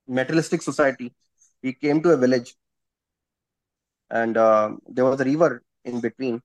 [0.07, 1.13] materialistic society,
[1.61, 2.55] he came to a village.
[4.09, 6.41] And uh, there was a river in between.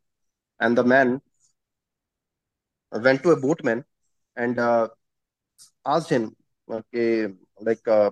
[0.60, 1.20] And the man
[2.92, 3.84] went to a boatman
[4.36, 4.88] and uh,
[5.84, 6.34] asked him
[6.70, 7.28] okay
[7.60, 8.10] like uh,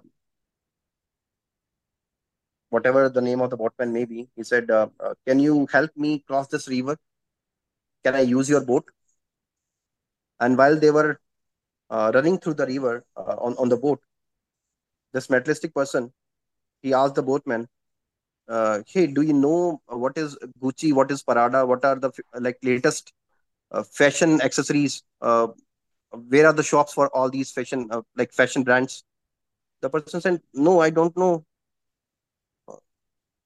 [2.70, 5.90] whatever the name of the boatman may be he said uh, uh, can you help
[5.96, 6.96] me cross this river
[8.06, 8.92] can i use your boat
[10.40, 11.20] and while they were
[11.90, 14.00] uh, running through the river on, on the boat
[15.12, 16.12] this materialistic person
[16.82, 17.68] he asked the boatman
[18.48, 22.58] uh, hey, do you know what is Gucci, what is Prada, what are the like
[22.62, 23.12] latest
[23.72, 25.02] uh, fashion accessories?
[25.20, 25.48] Uh,
[26.28, 29.04] where are the shops for all these fashion uh, like fashion brands?
[29.82, 31.44] The person said, no, I don't know.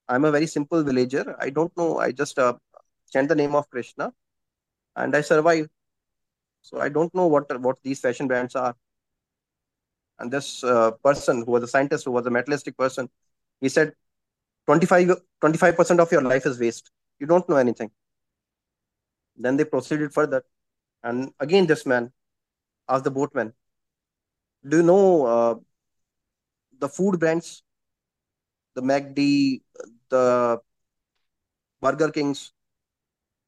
[0.09, 1.37] I'm a very simple villager.
[1.39, 1.99] I don't know.
[1.99, 2.55] I just uh,
[3.13, 4.13] chant the name of Krishna,
[4.97, 5.69] and I survive.
[6.63, 8.75] So I don't know what what these fashion brands are.
[10.19, 13.09] And this uh, person, who was a scientist, who was a materialistic person,
[13.61, 13.95] he said,
[14.67, 17.91] 25 percent of your life is waste you don't know anything
[19.37, 20.43] then they proceeded further
[21.03, 22.13] and again this man
[22.89, 23.53] asked the boatman
[24.69, 25.55] do you know uh,
[26.79, 27.63] the food brands
[28.75, 29.63] the McD,
[30.09, 30.61] the
[31.81, 32.53] Burger Kings,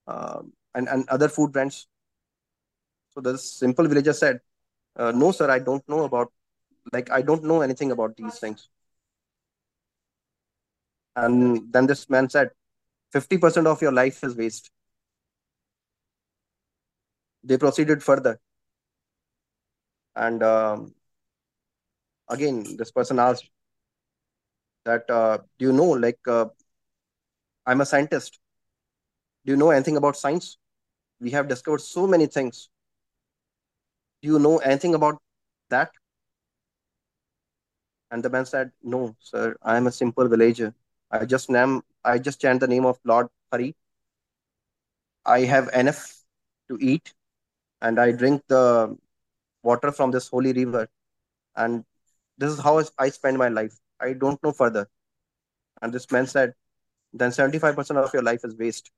[0.06, 0.42] uh,
[0.74, 1.86] and, and other food brands.
[3.10, 4.40] So the simple villager said,
[4.96, 6.32] uh, no, sir, I don't know about,
[6.92, 8.68] like, I don't know anything about these things.
[11.16, 12.50] And then this man said,
[13.12, 14.70] 50% of your life is waste.
[17.44, 18.40] They proceeded further.
[20.16, 20.94] And um,
[22.28, 23.48] again, this person asked
[24.84, 26.46] that, uh, do you know, like, uh,
[27.66, 28.38] I'm a scientist.
[29.44, 30.58] Do you know anything about science?
[31.22, 32.68] We have discovered so many things.
[34.22, 35.18] Do you know anything about
[35.70, 35.92] that?
[38.10, 40.74] And the man said, No, sir, I am a simple villager.
[41.10, 43.76] I just name I just chant the name of Lord Hari.
[45.24, 46.02] I have enough
[46.68, 47.14] to eat
[47.80, 48.96] and I drink the
[49.62, 50.88] water from this holy river.
[51.54, 51.84] And
[52.38, 53.78] this is how I spend my life.
[54.00, 54.88] I don't know further.
[55.80, 56.54] And this man said,
[57.12, 58.90] then 75% of your life is waste.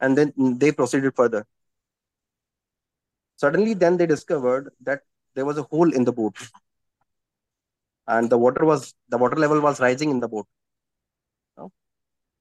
[0.00, 1.46] And then they proceeded further.
[3.36, 5.02] Suddenly, then they discovered that
[5.34, 6.36] there was a hole in the boat,
[8.06, 10.46] and the water was the water level was rising in the boat.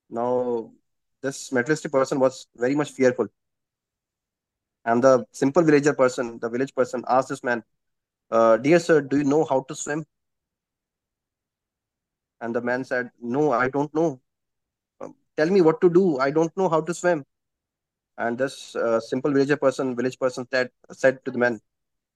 [0.09, 0.71] Now,
[1.21, 3.27] this materialistic person was very much fearful,
[4.85, 7.63] and the simple villager person, the village person, asked this man,
[8.31, 10.05] uh, "Dear sir, do you know how to swim?"
[12.41, 14.19] And the man said, "No, I don't know.
[15.01, 16.17] Um, tell me what to do.
[16.19, 17.25] I don't know how to swim."
[18.19, 21.61] And this uh, simple villager person, village person said, said to the man,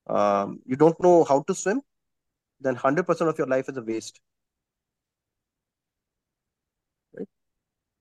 [0.07, 1.81] um, You don't know how to swim?
[2.59, 4.19] Then 100% of your life is a waste.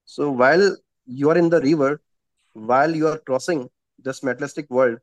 [0.05, 0.77] So while
[1.07, 2.01] you are in the river,
[2.55, 4.99] while you are crossing this materialistic world,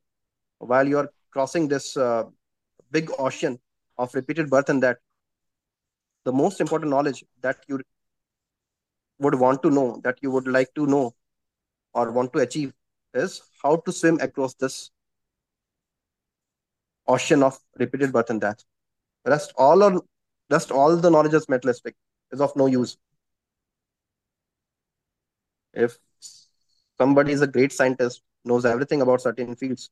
[0.58, 2.26] while you are crossing this uh,
[2.92, 3.58] big ocean
[3.98, 4.98] of repeated birth and death,
[6.26, 7.80] the most important knowledge that you
[9.20, 11.16] would want to know, that you would like to know
[11.94, 12.74] or want to achieve
[13.14, 14.92] is how to swim across this
[17.08, 18.64] ocean of repeated birth and death.
[19.26, 20.02] Rest all or
[20.50, 21.94] rest all the knowledge is metalistic
[22.32, 22.98] is of no use.
[25.74, 25.98] If
[26.98, 29.90] somebody is a great scientist, knows everything about certain fields,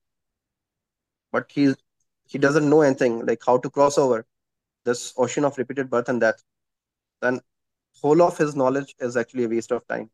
[1.32, 1.76] but he
[2.28, 4.26] he doesn't know anything like how to cross over
[4.86, 6.44] this ocean of repeated birth and death,
[7.22, 7.42] then
[8.02, 10.10] whole of his knowledge is actually a waste of time.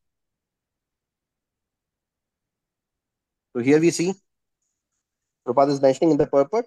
[3.55, 4.13] So here we see
[5.45, 6.65] Prabhupada is mentioning in the purport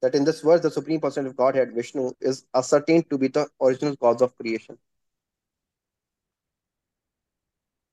[0.00, 3.46] that in this verse, the Supreme Person of Godhead, Vishnu, is ascertained to be the
[3.60, 4.78] original cause of creation,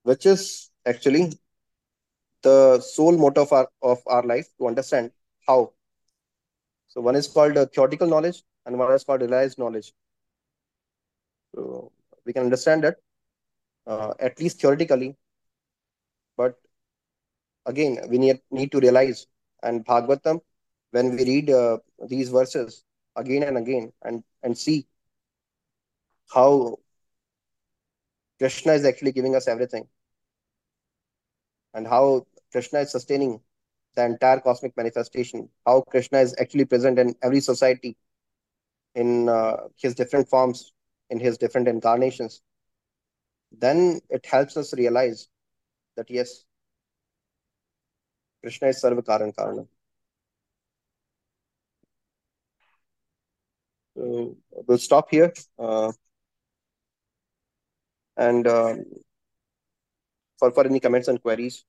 [0.04, 1.34] which is actually
[2.44, 5.12] the sole motto of our, of our life to understand
[5.46, 5.74] how.
[6.88, 9.92] So one is called uh, theoretical knowledge and one is called realized knowledge.
[11.54, 11.92] So
[12.26, 12.98] we can understand that
[13.86, 15.18] uh, at least theoretically,
[16.38, 16.56] but
[17.66, 19.28] again, we need, need to realize
[19.64, 20.40] and Bhagavatam,
[20.92, 21.78] when we read uh,
[22.08, 22.84] these verses
[23.16, 24.88] again and again and, and see
[26.34, 26.78] how
[28.40, 29.88] Krishna is actually giving us everything
[31.74, 33.42] and how Krishna is sustaining
[33.96, 37.98] the entire cosmic manifestation, how Krishna is actually present in every society
[38.96, 40.74] in uh, his different forms,
[41.10, 42.42] in his different incarnations,
[43.52, 45.28] then it helps us realize
[45.98, 46.46] that yes,
[48.42, 49.68] Krishna is Sarva Karan Karana.
[53.96, 54.38] So
[54.68, 55.34] we'll stop here.
[55.60, 55.92] Uh,
[58.16, 58.86] and um,
[60.40, 61.66] for, for any comments and queries,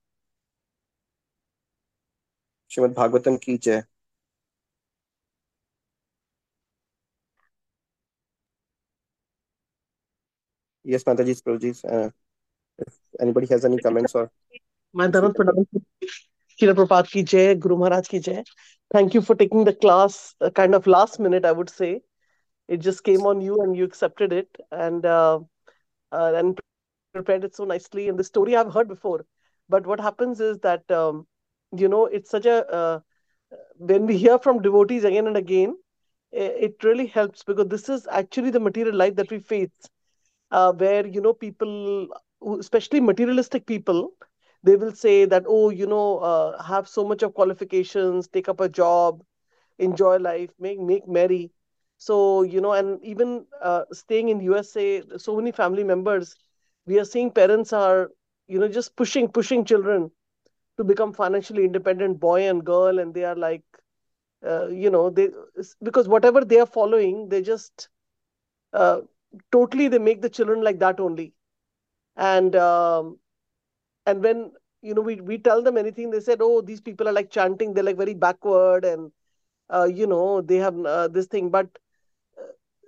[2.71, 3.83] Shrimad Bhagavatam ki jai.
[10.85, 12.11] Yes, Mataji, Prabhuji, uh,
[13.21, 14.31] anybody has any comments or
[14.93, 18.43] My Srila Prabhupada ki Guru Maharaj ki jai.
[18.93, 22.01] Thank you for taking the class uh, kind of last minute, I would say.
[22.67, 25.41] It just came on you and you accepted it and uh,
[26.11, 26.59] uh, and
[27.13, 28.09] prepared it so nicely.
[28.09, 29.25] And the story I've heard before.
[29.69, 31.27] But what happens is that, um,
[31.77, 33.01] you know, it's such a, uh,
[33.77, 35.77] when we hear from devotees again and again,
[36.33, 39.71] it really helps because this is actually the material life that we face,
[40.51, 42.09] uh, where, you know, people,
[42.59, 44.13] especially materialistic people,
[44.63, 48.61] they will say that, oh, you know, uh, have so much of qualifications, take up
[48.61, 49.23] a job,
[49.79, 51.53] enjoy life, make make merry.
[51.99, 56.37] So, you know, and even uh, staying in USA, so many family members,
[56.87, 58.11] we are seeing parents are,
[58.47, 60.11] you know, just pushing, pushing children
[60.77, 63.63] to become financially independent, boy and girl, and they are like,
[64.47, 65.29] uh, you know, they
[65.83, 67.89] because whatever they are following, they just
[68.73, 69.01] uh,
[69.53, 71.35] totally they make the children like that only,
[72.19, 73.19] and um,
[74.07, 74.53] and when
[74.83, 77.75] you know we we tell them anything, they said, oh, these people are like chanting,
[77.75, 79.13] they're like very backward, and
[79.73, 81.79] uh, you know they have uh, this thing, but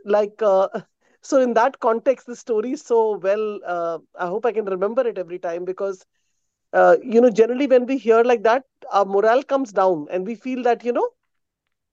[0.04, 0.68] like uh,
[1.22, 5.06] so in that context the story is so well uh, i hope i can remember
[5.06, 6.04] it every time because
[6.72, 10.34] uh, you know generally when we hear like that our morale comes down and we
[10.34, 11.08] feel that you know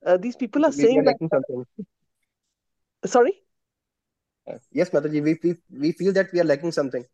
[0.06, 1.64] uh, these people are we saying are that something.
[3.06, 3.42] sorry
[4.72, 7.04] Yes, Mataji, we, we, we feel that we are lacking something.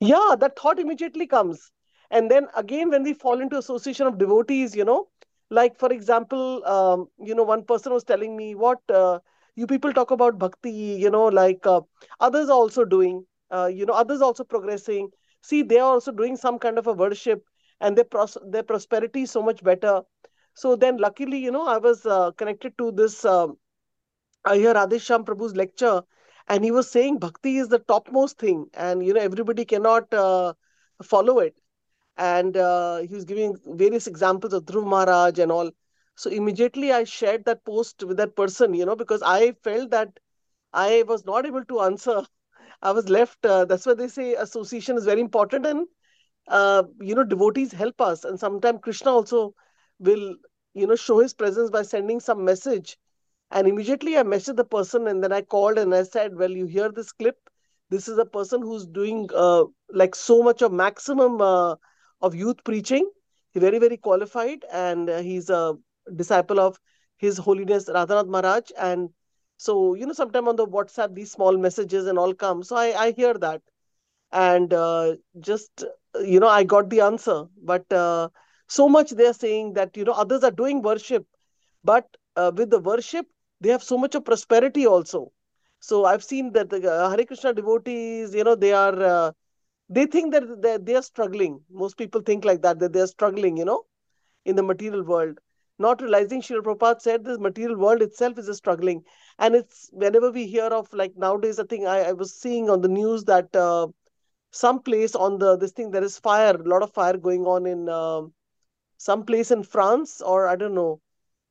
[0.00, 1.70] Yeah that thought immediately comes.
[2.10, 5.08] And then again when we fall into association of devotees you know
[5.50, 9.18] like for example um, you know one person was telling me what uh,
[9.56, 10.70] you people talk about bhakti
[11.04, 11.80] you know like uh,
[12.20, 15.10] others are also doing uh, you know others also progressing.
[15.42, 17.44] See they are also doing some kind of a worship
[17.80, 20.02] and their pros- their prosperity is so much better.
[20.54, 23.56] So then luckily you know i was uh, connected to this um,
[24.50, 26.02] i hear Radheshyam Prabhu's lecture
[26.48, 30.52] and he was saying bhakti is the topmost thing and you know everybody cannot uh,
[31.02, 31.60] follow it
[32.16, 35.70] and uh, he was giving various examples of Dhruv Maharaj and all.
[36.16, 40.18] So immediately I shared that post with that person, you know, because I felt that
[40.72, 42.22] I was not able to answer.
[42.82, 43.44] I was left.
[43.44, 45.86] Uh, that's why they say association is very important, and
[46.48, 48.24] uh, you know, devotees help us.
[48.24, 49.54] And sometimes Krishna also
[49.98, 50.36] will,
[50.74, 52.98] you know, show his presence by sending some message.
[53.50, 56.66] And immediately I messaged the person, and then I called and I said, "Well, you
[56.66, 57.38] hear this clip?
[57.90, 61.76] This is a person who's doing uh, like so much of maximum uh,
[62.20, 63.10] of youth preaching.
[63.50, 65.74] He's very, very qualified, and uh, he's a
[66.14, 66.78] disciple of
[67.16, 68.70] His Holiness Radhanath Maharaj.
[68.78, 69.10] And
[69.56, 72.62] so, you know, sometime on the WhatsApp, these small messages and all come.
[72.62, 73.62] So I, I hear that.
[74.32, 75.84] And uh, just,
[76.20, 77.44] you know, I got the answer.
[77.62, 78.28] But uh,
[78.68, 81.26] so much they're saying that, you know, others are doing worship,
[81.84, 83.26] but uh, with the worship,
[83.60, 85.32] they have so much of prosperity also.
[85.80, 89.32] So I've seen that the uh, Hare Krishna devotees, you know, they are uh,
[89.88, 91.60] they think that they, they are struggling.
[91.70, 93.84] Most people think like that, that they are struggling, you know,
[94.44, 95.38] in the material world.
[95.78, 99.04] Not realizing Srila Prabhupada said this material world itself is a struggling.
[99.38, 102.80] And it's whenever we hear of like nowadays, I think I, I was seeing on
[102.80, 103.88] the news that uh,
[104.50, 107.66] some place on the this thing there is fire, a lot of fire going on
[107.66, 108.22] in uh,
[108.98, 111.00] some place in France or I don't know.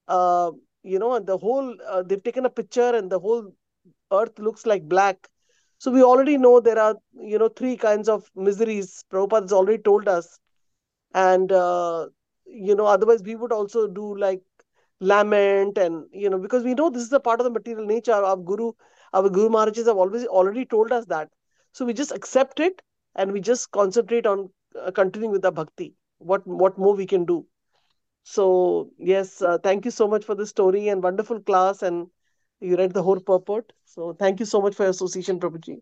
[0.07, 0.51] Uh,
[0.83, 3.51] you know, and the whole uh, they've taken a picture and the whole
[4.11, 5.29] earth looks like black
[5.79, 9.03] so we already know there are, you know, three kinds of miseries.
[9.11, 10.39] Prabhupada has already told us.
[11.13, 12.07] And, uh,
[12.45, 14.41] you know, otherwise we would also do like
[14.99, 18.13] lament and, you know, because we know this is a part of the material nature.
[18.13, 18.73] Our Guru,
[19.13, 21.29] our Guru Maharajas have always already told us that.
[21.73, 22.81] So we just accept it
[23.15, 24.49] and we just concentrate on
[24.81, 25.95] uh, continuing with the bhakti.
[26.19, 27.45] What, what more we can do.
[28.27, 31.81] So, yes, uh, thank you so much for the story and wonderful class.
[31.81, 32.07] And
[32.59, 33.71] you read the whole purport.
[33.85, 35.81] So thank you so much for your association, Prabhuji.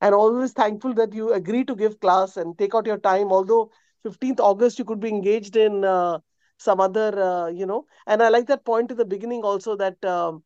[0.00, 3.32] And always thankful that you agree to give class and take out your time.
[3.32, 3.70] Although
[4.02, 6.18] 15th August, you could be engaged in uh,
[6.58, 7.86] some other, uh, you know.
[8.06, 10.44] And I like that point in the beginning also that um,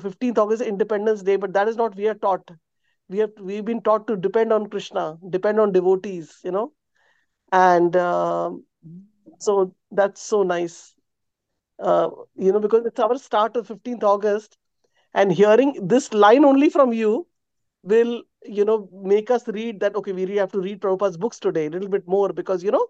[0.00, 2.50] 15th August Independence Day, but that is not we are taught.
[3.08, 6.72] We have we've been taught to depend on Krishna, depend on devotees, you know.
[7.52, 8.50] And uh,
[9.38, 10.94] so that's so nice.
[11.78, 14.58] Uh, you know, because it's our start of 15th August
[15.14, 17.26] and hearing this line only from you
[17.82, 21.38] will you know make us read that okay we really have to read Prabhupada's books
[21.38, 22.86] today a little bit more because you know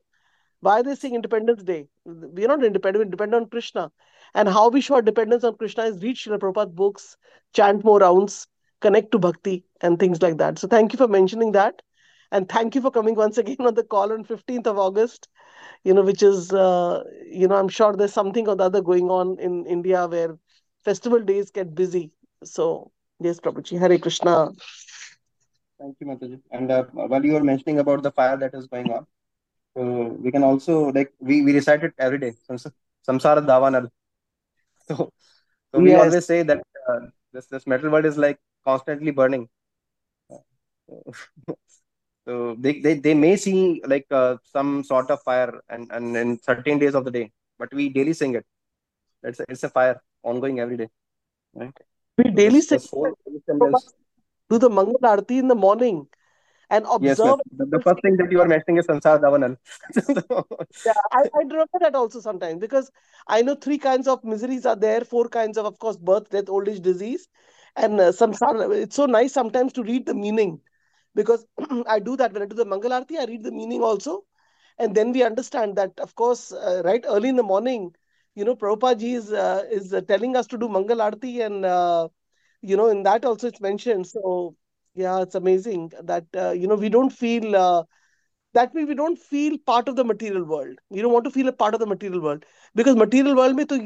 [0.61, 1.89] why they sing Independence Day?
[2.05, 3.93] We are not independent we depend on Krishna.
[4.35, 7.17] And how we show our dependence on Krishna is read Srila Prabhupada's books
[7.55, 8.47] chant more rounds
[8.81, 10.59] connect to bhakti and things like that.
[10.59, 11.83] So thank you for mentioning that.
[12.31, 15.29] And thank you for coming once again on the call on 15th of August
[15.85, 19.11] you know which is uh, you know I'm sure there's something or the other going
[19.11, 20.39] on in India where
[20.85, 22.11] festival days get busy.
[22.45, 24.53] So, yes, Prabhuji, Hare Krishna.
[25.79, 26.41] Thank you, Mataji.
[26.51, 29.07] And uh, while you were mentioning about the fire that is going on,
[29.77, 32.33] so we can also, like, we, we recite it every day.
[33.07, 33.89] Samsara Davanal.
[34.89, 35.13] So,
[35.71, 36.03] so we yes.
[36.05, 37.01] always say that uh,
[37.33, 39.49] this, this metal world is like constantly burning.
[42.29, 46.39] so they, they, they may see like uh, some sort of fire and, and in
[46.43, 48.45] certain days of the day, but we daily sing it.
[49.23, 50.89] It's a, it's a fire ongoing every day.
[51.55, 51.73] Right?
[52.19, 56.07] We daily say, to the Mangal Arti in the morning
[56.69, 57.17] and observe.
[57.17, 59.57] Yes, the, the, first thing that you are mentioning is Sansar Davanal.
[60.85, 62.91] yeah, I, I remember that also sometimes because
[63.27, 66.51] I know three kinds of miseries are there, four kinds of, of course, birth, death,
[66.51, 67.27] old age, disease.
[67.75, 70.61] And uh, samsara, it's so nice sometimes to read the meaning
[71.19, 71.45] because
[71.95, 74.25] I do that when I do the Mangal Arti, I read the meaning also.
[74.79, 77.95] And then we understand that, of course, uh, right early in the morning,
[78.37, 81.65] you know, Prabhupada ji is, uh, is uh, telling us to do Mangal Arti and,
[81.65, 82.09] uh,
[82.63, 84.07] you know, in that also it's mentioned.
[84.07, 84.55] So,
[84.95, 87.83] yeah, it's amazing that, uh, you know, we don't feel, uh,
[88.55, 90.79] that way we don't feel part of the material world.
[90.89, 93.67] We don't want to feel a part of the material world because material world mein
[93.73, 93.81] to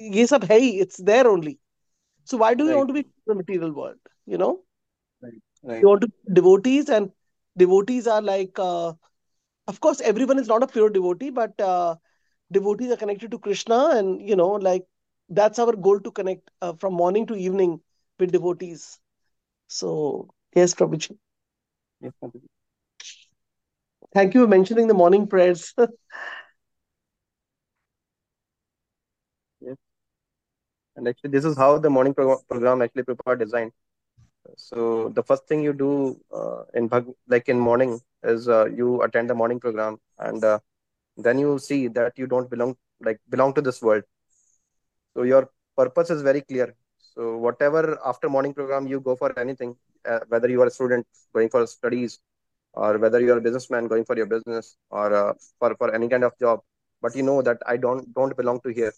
[0.00, 1.58] ye sab hai it's there only.
[2.24, 2.70] So why do right.
[2.70, 4.52] we want to be the material world, you know?
[5.26, 5.45] Right.
[5.62, 5.80] Right.
[5.80, 7.10] You want to devotees and
[7.56, 8.92] devotees are like, uh,
[9.68, 11.96] of course, everyone is not a pure devotee, but uh,
[12.52, 14.84] devotees are connected to Krishna, and you know, like
[15.28, 17.80] that's our goal to connect uh, from morning to evening
[18.18, 18.98] with devotees.
[19.68, 21.16] So, yes, Prabhuji.
[22.00, 22.46] Yes, Prabhuji.
[24.14, 25.74] Thank you for mentioning the morning prayers.
[29.60, 29.76] yes.
[30.96, 33.72] And actually, this is how the morning pro- program actually prepared designed.
[34.56, 36.90] So the first thing you do uh, in
[37.28, 40.58] like in morning is uh, you attend the morning program and uh,
[41.16, 44.04] then you see that you don't belong like belong to this world.
[45.14, 46.74] So your purpose is very clear.
[47.00, 49.76] So whatever after morning program you go for anything
[50.06, 52.18] uh, whether you are a student going for studies
[52.74, 56.24] or whether you're a businessman going for your business or uh, for, for any kind
[56.24, 56.60] of job
[57.00, 58.92] but you know that i don't don't belong to here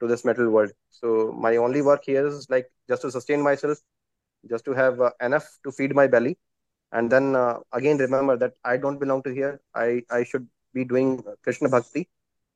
[0.00, 0.72] to this metal world.
[0.90, 3.78] So my only work here is like just to sustain myself
[4.49, 6.37] just to have uh, enough to feed my belly
[6.91, 10.83] and then uh, again remember that i don't belong to here i i should be
[10.83, 11.09] doing
[11.43, 12.07] krishna bhakti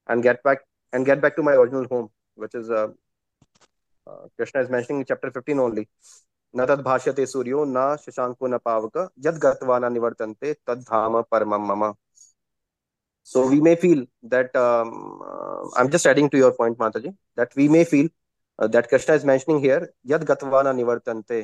[0.07, 0.59] and get back
[0.93, 2.87] and get back to my original home which is uh,
[4.07, 5.87] uh, krishna is mentioning in chapter 15 only
[6.57, 11.71] न तद् भाष्यते सूर्यो न शशांको न पावक यद गत्वा न निवर्तन्ते तद् धाम परमम
[11.71, 11.93] मम
[13.27, 14.89] so we may feel that um,
[15.27, 18.07] uh, i'm just adding to your point mataji that we may feel
[18.59, 19.79] uh, that krishna is mentioning here
[20.11, 21.39] yad gatvana nivartante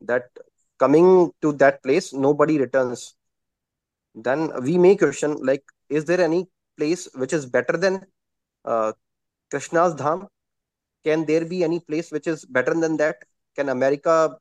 [0.00, 0.30] that
[0.78, 3.14] coming to that place nobody returns.
[4.14, 6.46] Then we may question like is there any
[6.76, 8.06] place which is better than
[8.64, 8.92] uh,
[9.50, 10.28] krishna's dham?
[11.04, 13.16] Can there be any place which is better than that?
[13.56, 14.38] Can america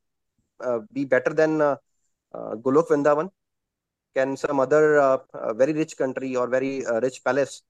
[0.59, 1.75] uh, be better than uh,
[2.33, 3.29] uh, golok vrindavan?
[4.15, 7.61] Can some other uh, uh, very rich country or very uh, rich palace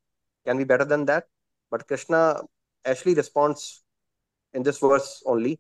[0.46, 1.26] can be better than that?
[1.70, 2.42] But krishna
[2.86, 3.84] actually responds
[4.54, 5.60] in this verse only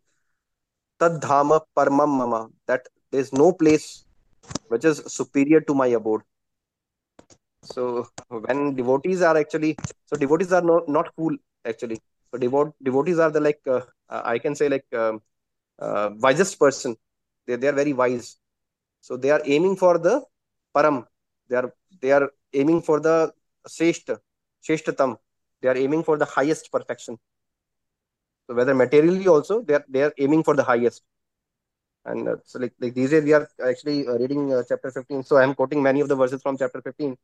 [0.99, 4.05] tad dhama paramam mama that there is no place
[4.67, 6.21] which is superior to my abode.
[7.63, 11.35] So when devotees are actually so devotees are not not fool
[11.65, 11.99] actually.
[12.31, 15.21] So devote, devotees are the like uh, i can say like um,
[15.79, 16.95] uh, wisest person.
[17.45, 18.37] They, they are very wise.
[19.01, 20.23] So they are aiming for the
[20.75, 21.05] param.
[21.49, 23.31] They are they are aiming for the
[23.67, 24.17] shreshta
[24.67, 25.17] shreshtatam
[25.61, 27.17] they are aiming for the highest perfection
[28.47, 31.03] so whether materially also they are they are aiming for the highest.
[32.05, 35.23] And uh, so like, like these days we are actually uh, reading uh, chapter 15
[35.23, 37.17] so i am quoting many of the verses from chapter 15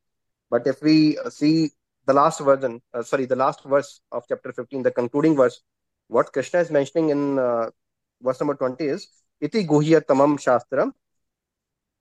[0.49, 1.71] but if we see
[2.05, 5.61] the last version sorry the last verse of chapter 15 the concluding verse
[6.09, 9.07] what krishna is mentioning in verse number 20 is
[9.39, 10.91] iti guhya tamam shastram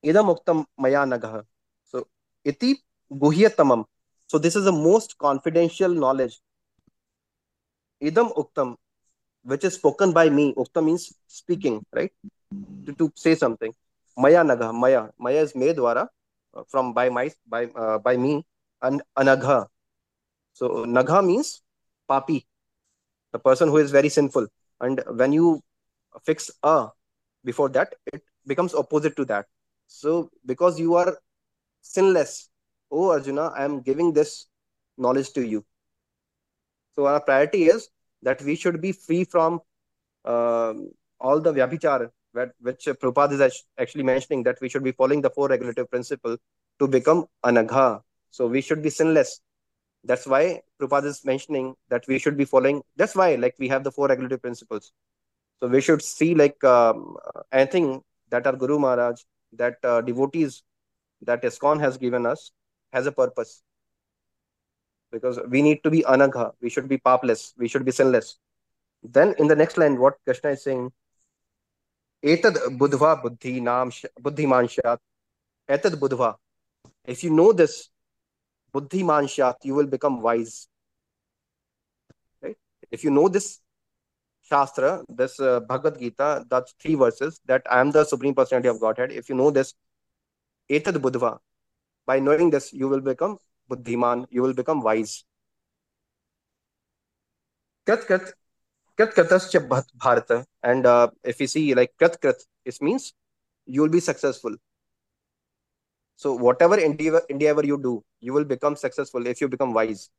[0.05, 1.45] idam uktam maya nagah.
[1.85, 2.09] So
[2.45, 3.85] iti guhya tamam
[4.27, 6.41] so this is the most confidential knowledge.
[8.03, 8.77] Idam uktam
[9.45, 10.55] which is spoken by me.
[10.55, 12.13] Uktam means speaking right?
[12.87, 13.73] To, to say something.
[14.17, 15.09] Maya nagah maya.
[15.19, 16.07] Maya is me uh,
[16.69, 18.45] from by my by uh, by me
[18.83, 19.67] and anagha.
[20.53, 21.63] So nagha means
[22.09, 22.45] papi
[23.33, 24.47] the person who is very sinful.
[24.81, 25.63] And when you
[26.25, 26.89] fix a
[27.45, 29.47] before that it becomes opposite to that.
[29.87, 31.17] So because you are
[31.81, 32.49] sinless
[32.91, 34.47] oh arjuna i am giving this
[34.99, 35.65] knowledge to you.
[36.95, 37.89] So our priority is
[38.23, 39.61] that we should be free from
[40.25, 40.75] uh,
[41.21, 42.11] all the vyabhichar
[42.61, 46.37] which Prabhupada is actually mentioning that we should be following the four regulative principle
[46.79, 48.01] to become anagha.
[48.31, 49.41] So we should be sinless.
[50.05, 52.83] That's why Prabhupada is mentioning that we should be following.
[52.97, 54.93] That's why like we have the four regulative principles.
[55.61, 57.17] So we should see like um,
[57.53, 59.21] anything that our Guru Maharaj,
[59.53, 60.63] that uh, devotees,
[61.21, 62.51] that ISKCON has given us
[62.93, 63.63] has a purpose.
[65.13, 66.53] Because we need to be anagha.
[66.61, 67.53] We should be papless.
[67.59, 68.39] We should be sinless.
[69.05, 70.91] Then in the next line, what Krishna is saying,
[72.23, 73.91] etad budhva buddhi nam
[74.25, 75.01] buddhiman shat
[75.77, 76.35] etad budhva
[77.15, 77.89] if you know this
[78.75, 80.69] buddhiman shat you will become wise
[82.43, 82.57] right
[82.93, 83.61] if you know this
[84.51, 88.81] shastra this uh, bhagavad gita that's three verses that i am the supreme personality of
[88.81, 89.75] godhead if you know this
[90.79, 91.33] etad budhva
[92.07, 93.37] by knowing this you will become
[93.71, 95.25] buddhiman you will become wise
[97.87, 98.33] kat kat
[98.99, 100.45] Krat Kratascha Bharata.
[100.63, 102.35] And uh, if you see like Krat Krat,
[102.65, 103.15] it means
[103.67, 104.55] you will be successful.
[106.17, 110.11] So whatever endeavor, endeavor you do, you will become successful if you become wise.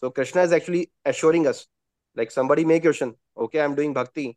[0.00, 1.66] So Krishna is actually assuring us,
[2.14, 4.36] like somebody may question, okay, I'm doing bhakti.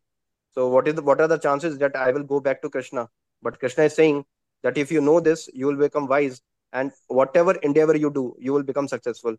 [0.51, 3.09] So what is the, what are the chances that I will go back to Krishna?
[3.41, 4.25] But Krishna is saying
[4.63, 6.41] that if you know this, you will become wise,
[6.73, 9.35] and whatever endeavor you do, you will become successful.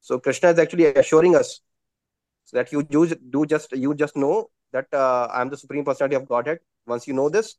[0.00, 1.60] So Krishna is actually assuring us
[2.52, 6.28] that you do, do just you just know that uh, i'm the supreme personality of
[6.28, 6.58] godhead.
[6.86, 7.56] Once you know this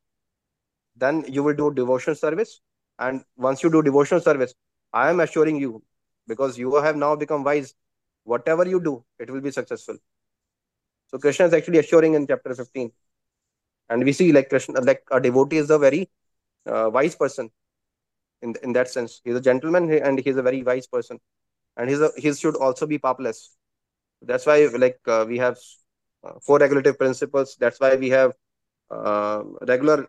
[0.95, 2.61] then you will do devotional service.
[2.97, 4.53] And once you do devotional service
[4.93, 5.83] i am assuring you
[6.27, 7.73] because you have now become wise
[8.23, 9.97] whatever you do it will be successful.
[11.07, 12.91] So krishna is actually assuring in chapter 15
[13.89, 16.09] and we see like krishna like a devotee is a very
[16.65, 17.51] uh, wise person
[18.41, 19.21] in in that sense.
[19.23, 21.19] He's a gentleman and he's a very wise person.
[21.77, 23.55] And he's a he should also be papless.
[24.21, 25.57] That's why like uh, we have
[26.23, 27.55] uh, four regulative principles.
[27.59, 28.33] That's why we have
[28.91, 30.07] uh, regular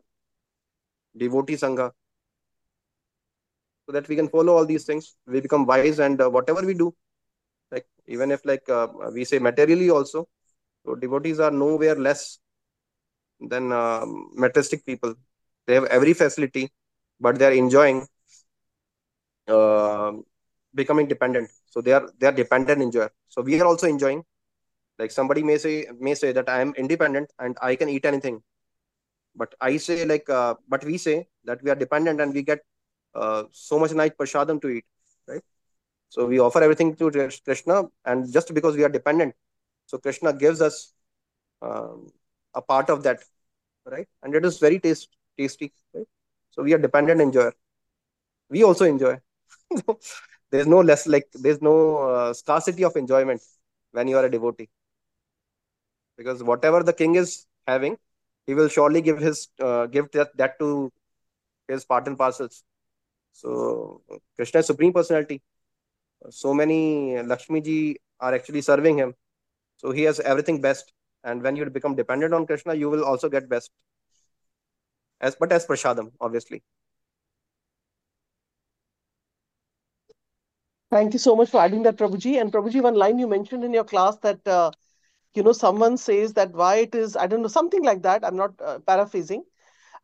[1.14, 1.92] devotee sangha.
[3.86, 5.16] So that we can follow all these things.
[5.26, 6.94] We become wise and uh, whatever we do
[7.70, 10.28] like even if like uh, we say materially also
[10.84, 12.38] so devotees are nowhere less
[13.40, 15.14] than um, materialistic people.
[15.66, 16.70] They have every facility,
[17.20, 18.06] but they are enjoying
[19.48, 20.12] uh,
[20.74, 21.50] becoming dependent.
[21.70, 23.10] So they are they are dependent enjoyer.
[23.28, 24.24] So we are also enjoying.
[24.98, 28.42] Like somebody may say may say that I am independent and I can eat anything,
[29.34, 32.60] but I say like uh, but we say that we are dependent and we get
[33.14, 34.84] uh, so much night prashadam to eat,
[35.28, 35.42] right?
[36.08, 37.10] So we offer everything to
[37.44, 39.34] Krishna, and just because we are dependent,
[39.86, 40.94] so Krishna gives us
[41.62, 42.12] um,
[42.54, 43.20] a part of that,
[43.86, 44.08] right?
[44.22, 46.06] And it is very taste, tasty, right?
[46.50, 47.54] So we are dependent enjoyer.
[48.50, 49.18] We also enjoy.
[50.50, 53.40] there's no less like there's no uh, scarcity of enjoyment
[53.92, 54.68] when you are a devotee,
[56.16, 57.96] because whatever the king is having,
[58.46, 60.92] he will surely give his uh, give that, that to
[61.68, 62.64] his part and parcels.
[63.32, 64.02] So
[64.36, 65.42] Krishna is supreme personality.
[66.30, 69.14] So many Lakshmi ji are actually serving him.
[69.76, 70.92] So he has everything best.
[71.24, 73.70] And when you become dependent on Krishna, you will also get best.
[75.20, 76.62] As but as prashadam, obviously.
[80.90, 82.40] Thank you so much for adding that, Prabhuji.
[82.40, 84.70] And Prabhuji, one line you mentioned in your class that uh,
[85.34, 88.24] you know someone says that why it is I don't know something like that.
[88.24, 89.44] I'm not uh, paraphrasing.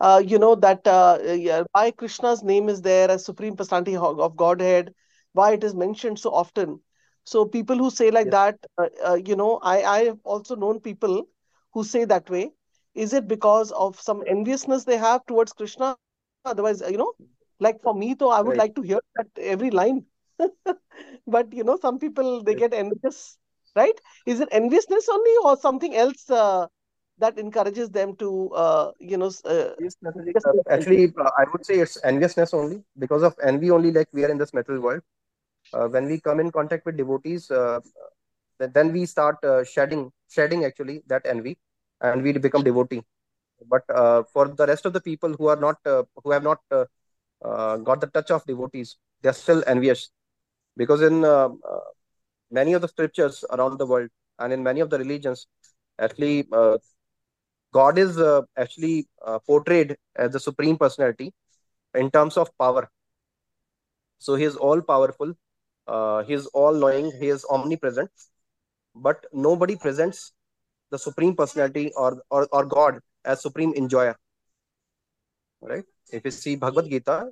[0.01, 4.37] Uh, you know that uh, yeah, why Krishna's name is there as supreme personality of
[4.37, 4.95] Godhead,
[5.33, 6.81] why it is mentioned so often.
[7.25, 10.81] So people who say like that, uh, uh, you know, I I have also known
[10.81, 11.27] people
[11.73, 12.53] who say that way.
[12.95, 15.97] Is it because of some enviousness they have towards Krishna?
[16.45, 17.13] Otherwise, you know,
[17.61, 18.57] like for me, though, I would Right.
[18.57, 20.07] like to hear that every line.
[21.27, 23.39] but you know, some people they get envious,
[23.77, 23.99] right?
[24.27, 26.67] Is it enviousness only, or something else uh,
[27.19, 30.33] that encourages them to, uh, you know, uh, Yes, Natalie.
[30.33, 33.93] just Uh, actually, uh, I would say it's enviousness only because of envy only.
[33.93, 35.03] Like we are in this metal world.
[35.73, 37.81] Uh, when we come in contact with devotees, uh,
[38.59, 41.57] then we start uh, shedding, shedding actually that envy,
[42.01, 43.03] and we become devotee.
[43.69, 46.61] But uh, for the rest of the people who are not, uh, who have not
[47.89, 50.11] got the touch of devotees, they are still envious
[50.77, 51.81] because in uh, uh,
[52.51, 54.09] many of the scriptures around the world
[54.39, 55.47] and in many of the religions,
[55.99, 56.79] actually, uh,
[57.73, 59.09] God is uh, actually
[59.47, 61.33] portrayed as the supreme personality
[61.95, 62.91] in terms of power.
[64.19, 65.33] So he is all powerful,
[66.27, 68.11] he is all knowing, he is omnipresent,
[68.95, 70.33] but nobody presents
[70.91, 74.17] the supreme personality or, or, or God as supreme enjoyer,
[75.63, 75.85] right?
[76.13, 77.31] If you see Bhagavad Gita,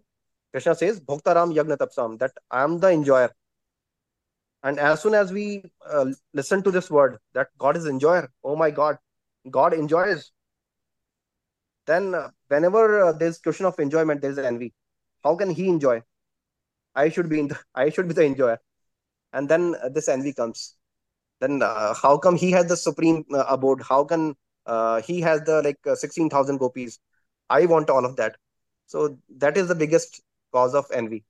[0.52, 3.30] Krishna says, Bhoktaram Yagna Tapsam, that I am the enjoyer.
[4.62, 8.56] And as soon as we uh, listen to this word, that God is enjoyer, oh
[8.56, 8.98] my God,
[9.50, 10.32] God enjoys,
[11.86, 14.74] then uh, whenever uh, there's question of enjoyment, there's envy.
[15.24, 16.02] How can he enjoy?
[16.94, 18.58] I should be in the, I should be the enjoyer.
[19.32, 20.76] And then uh, this envy comes.
[21.40, 23.82] Then uh, how come he has the supreme uh, abode?
[23.82, 24.34] How can
[25.06, 26.98] he has the like uh, 16,000 gopis?
[27.48, 28.36] I want all of that.
[28.86, 30.20] So that is the biggest
[30.52, 31.24] cause of envy.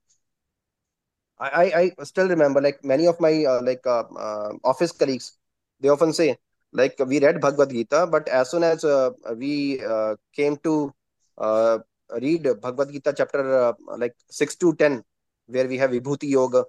[1.39, 5.37] I, I, I still remember like many of my uh, like uh, uh, office colleagues,
[5.79, 6.37] they often say
[6.71, 10.93] like we read Bhagavad Gita, but as soon as uh, we uh, came to
[11.37, 11.79] uh,
[12.21, 15.03] read Bhagavad Gita chapter like 6 to 10,
[15.47, 16.65] where we have Vibhuti Yoga,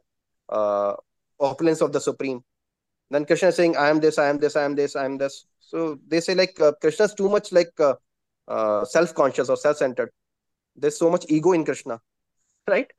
[1.38, 2.42] opulence of the Supreme,
[3.12, 5.18] then Krishna is saying, I am this, I am this, I am this, I am
[5.18, 5.44] this.
[5.60, 7.94] So they say like uh, Krishna is too much like uh,
[8.48, 10.10] uh, self-conscious or self-centered.
[10.76, 12.00] There's so much ego in Krishna,
[12.68, 12.90] right?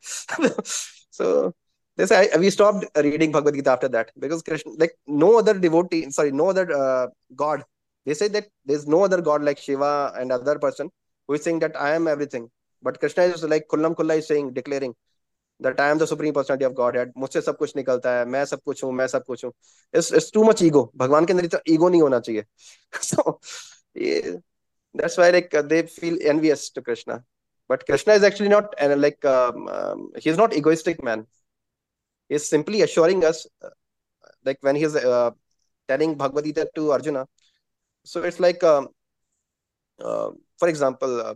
[1.10, 1.54] so
[1.98, 6.10] they say we stopped reading Bhagavad Gita after that because Krishna, like no other devotee,
[6.12, 7.64] sorry, no other uh, God.
[8.06, 10.90] They say that there's no other God like Shiva and other person
[11.28, 12.50] who is saying that I am everything.
[12.82, 14.94] But Krishna is like Kullam Kulla is saying, declaring
[15.60, 17.12] that I am the supreme personality of Godhead.
[17.18, 19.52] मुझसे सब कुछ निकलता है मैं सब कुछ हूँ मैं सब कुछ हूँ
[19.94, 22.46] it's it's too much ego भगवान के अंदर इतना ego नहीं होना चाहिए
[23.10, 23.40] so
[23.94, 24.36] yeah,
[24.96, 27.24] that's why like uh, they feel envious to Krishna
[27.74, 31.26] but Krishna is actually not uh, like um, um, he's not egoistic man.
[32.30, 33.70] He's simply assuring us uh,
[34.46, 35.32] like when he's uh,
[35.88, 37.26] telling Bhagavad Gita to Arjuna.
[38.04, 38.90] So it's like um,
[40.00, 41.34] uh, for example uh,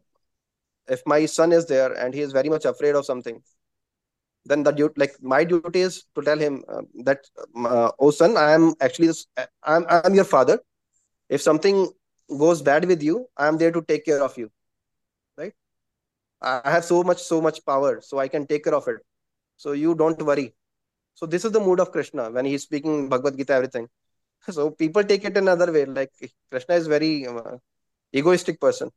[0.88, 3.42] if my son is there and he is very much afraid of something
[4.46, 7.26] then the duty like my duty is to tell him uh, that
[8.00, 9.10] oh son i am actually
[9.64, 10.60] i'm i'm your father.
[11.30, 11.90] If something
[12.44, 14.50] goes bad with you i am there to take care of you
[16.42, 18.98] i have so much so much power so i can take care of it.
[19.60, 20.54] So you don't worry.
[21.16, 23.88] So this is the mood of krishna when he's speaking bhagavad gita everything.
[24.58, 26.12] So people take it another way like
[26.52, 27.58] krishna is very uh,
[28.14, 28.92] egoistic person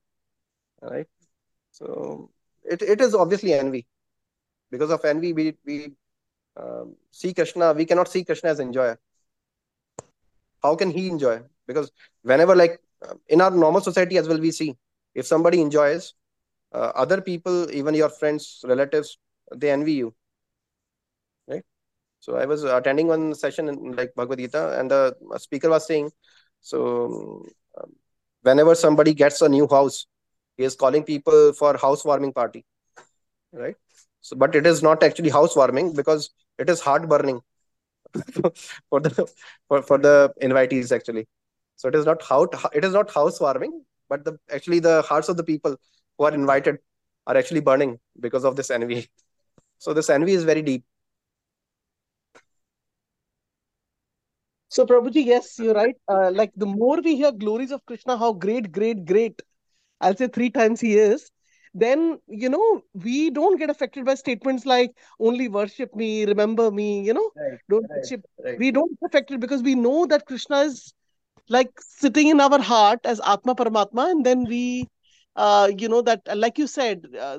[0.83, 1.07] right?
[1.73, 2.31] So
[2.65, 3.87] it, it is obviously envy.
[4.71, 5.93] Because of envy we we
[6.57, 8.99] um, see krishna we cannot see krishna as enjoyer.
[10.63, 11.41] How can he enjoy?
[11.67, 11.91] Because
[12.23, 12.81] whenever like
[13.29, 14.77] in our normal society as well, we see
[15.15, 16.15] if somebody enjoys,
[16.73, 19.19] uh, other people, even your friends, relatives,
[19.55, 20.15] they envy you.
[21.49, 21.65] Right.
[22.21, 26.11] So I was attending one session in like Bhagavad Gita, and the speaker was saying,
[26.61, 27.45] so
[27.81, 27.93] um,
[28.43, 30.07] whenever somebody gets a new house,
[30.57, 32.65] he is calling people for housewarming party.
[33.53, 33.77] Right.
[34.21, 37.41] So, but it is not actually housewarming because it is heart burning
[38.91, 39.27] for the
[39.69, 41.27] for, for the invitees actually.
[41.77, 42.45] So it is not how
[42.75, 45.77] it is not housewarming, but the actually the hearts of the people
[46.21, 46.77] who are invited
[47.27, 49.09] are actually burning because of this envy.
[49.83, 50.85] So this envy is very deep.
[54.69, 55.95] So Prabhuji, yes, you're right.
[56.07, 59.41] Uh, like the more we hear glories of Krishna, how great, great, great,
[60.03, 61.31] I'll say three times he is,
[61.73, 67.03] then you know we don't get affected by statements like only worship me remember me
[67.03, 68.59] you know right, don't right, worship right.
[68.59, 70.93] we don't get affected because we know that krishna is
[71.49, 74.89] like sitting in our heart as atma paramatma and then we
[75.37, 77.39] uh you know that like you said uh,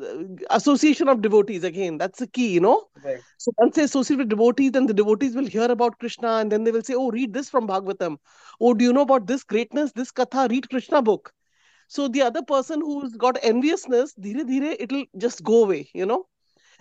[0.50, 3.20] association of devotees again that's the key you know right.
[3.38, 6.64] so once they associate with devotees then the devotees will hear about krishna and then
[6.64, 8.18] they will say oh read this from bhagavatam
[8.62, 11.34] oh do you know about this greatness this katha read krishna book
[11.88, 16.26] so the other person who's got enviousness, dhire dhire, it'll just go away, you know.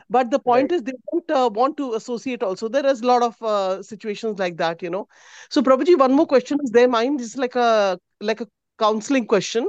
[0.09, 0.73] But the point Right.
[0.73, 2.69] is, they don't uh, want to associate also.
[2.69, 5.09] There is a lot of uh, situations like that, you know.
[5.51, 6.89] So, Prabhuji, one more question is there.
[6.89, 8.47] Mine is like a like a
[8.79, 9.69] counseling question.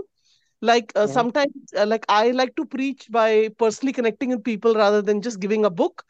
[0.62, 1.08] Like uh, Mhm.
[1.08, 5.40] sometimes, uh, like I like to preach by personally connecting with people rather than just
[5.40, 6.04] giving a book.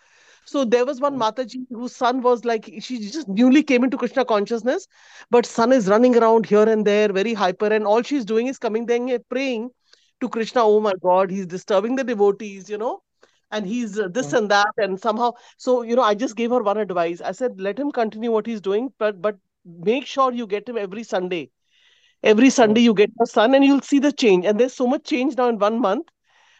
[0.45, 1.17] So there was one.
[1.17, 4.87] Mataji whose son was like she just newly came into Krishna consciousness,
[5.29, 8.57] but son is running around here and there, very hyper, and all she's doing is
[8.57, 9.71] coming there and praying
[10.21, 10.61] to Krishna.
[10.63, 13.01] Oh my God, he's disturbing the devotees, you know,
[13.51, 14.33] and he's uh, this Mhm.
[14.33, 15.33] and that, and somehow.
[15.57, 17.21] So you know, I just gave her one advice.
[17.21, 20.77] I said, let him continue what he's doing, but but make sure you get him
[20.77, 21.49] every Sunday.
[22.23, 24.45] Every Sunday you get your son, and you'll see the change.
[24.45, 26.07] And there's so much change now in one month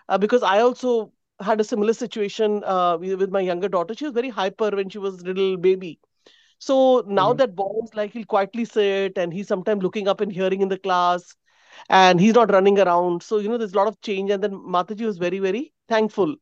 [0.09, 3.93] uh, because I also had a similar situation uh, with my younger daughter.
[3.95, 5.99] She was very hyper when she was little baby.
[6.59, 7.37] So now Mhm.
[7.37, 10.69] that boy is like he'll quietly sit and he's sometimes looking up and hearing in
[10.69, 11.35] the class
[11.89, 13.23] and he's not running around.
[13.23, 14.31] So, you know, there's a lot of change.
[14.31, 16.35] And then Mataji was very, very thankful.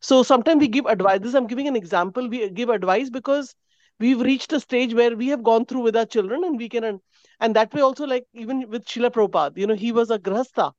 [0.00, 1.20] So sometimes we give advice.
[1.20, 2.28] This I'm giving an example.
[2.28, 3.54] We give advice because
[3.98, 7.00] we've reached a stage where we have gone through with our children and we can,
[7.40, 10.72] and that way also like even with Srila Prabhupada, you know, he was a grahastha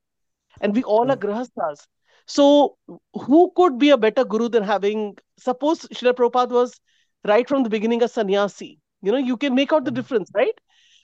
[0.62, 1.18] and we all are Mhm.
[1.18, 1.88] grahasthas.
[2.28, 2.78] So,
[3.14, 6.80] who could be a better guru than having, suppose Srila Prabhupada was
[7.26, 8.80] right from the beginning a sannyasi?
[9.01, 9.91] You know, you can make out the Mhm.
[9.91, 10.53] difference, right?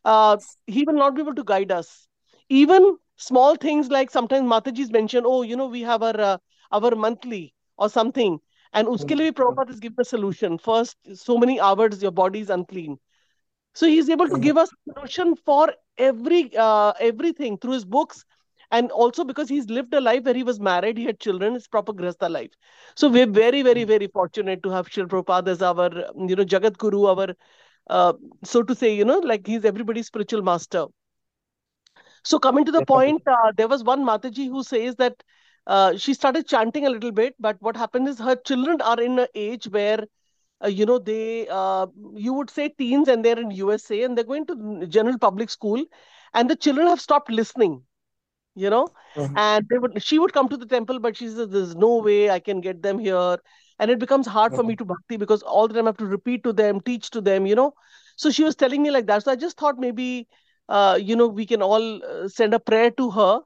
[0.03, 0.37] Uh,
[0.67, 2.07] he will not be able to guide us.
[2.49, 6.37] Even small things like sometimes Mataji's mention, oh, you know, we have our uh,
[6.71, 8.39] our monthly or something,
[8.73, 9.61] and uske liye bhi Mhm.
[9.61, 10.57] Prabhupada is given a solution.
[10.57, 12.97] First, so many hours your body is unclean.
[13.73, 18.25] So he's able to give us solution for every uh, everything through his books,
[18.71, 21.67] and also because he's lived a life where he was married, he had children, his
[21.67, 22.51] proper grasta life.
[22.95, 26.77] So we're very, very, very fortunate to have Shri Prabhupada as our, you know, Jagat
[26.77, 27.35] Guru, our,
[27.89, 28.13] uh,
[28.43, 30.85] so to say, you know, like he's everybody's spiritual master.
[32.23, 35.23] So coming to the point, uh, there was one Mataji who says that
[35.67, 39.19] uh, she started chanting a little bit, but what happened is her children are in
[39.19, 40.05] an age where
[40.63, 44.31] uh, you know they uh, you would say teens and they're in usa and they're
[44.33, 45.83] going to general public school
[46.33, 47.81] and the children have stopped listening
[48.55, 49.41] you know Mhm.
[49.45, 52.29] and they would she would come to the temple but she says there's no way
[52.29, 53.37] i can get them here
[53.79, 54.77] and it becomes hard for me Mhm.
[54.77, 57.45] to bhakti because all the time i have to repeat to them teach to them
[57.45, 57.73] you know
[58.15, 60.27] so she was telling me like that so i just thought maybe
[60.69, 63.39] uh, you know we can all uh, send a prayer to her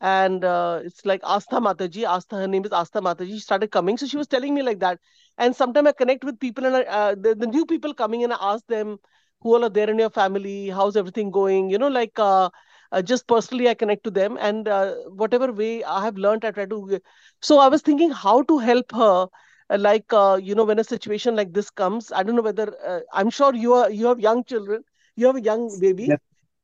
[0.00, 2.04] and uh, it's like Astha Mataji.
[2.04, 3.32] Astha, her name is Astha Mataji.
[3.32, 4.98] She started coming, so she was telling me like that.
[5.38, 8.32] And sometimes I connect with people, and I, uh, the, the new people coming and
[8.32, 8.98] I ask them
[9.40, 12.50] who all are there in your family, how's everything going, you know, like uh,
[12.92, 16.50] uh, just personally I connect to them, and uh, whatever way I have learned, I
[16.50, 17.00] try to.
[17.40, 19.26] So I was thinking how to help her.
[19.70, 23.30] uh, Like you know, when a situation like this comes, I don't know whether I'm
[23.30, 24.84] sure you are you have young children,
[25.16, 26.16] you have a young baby.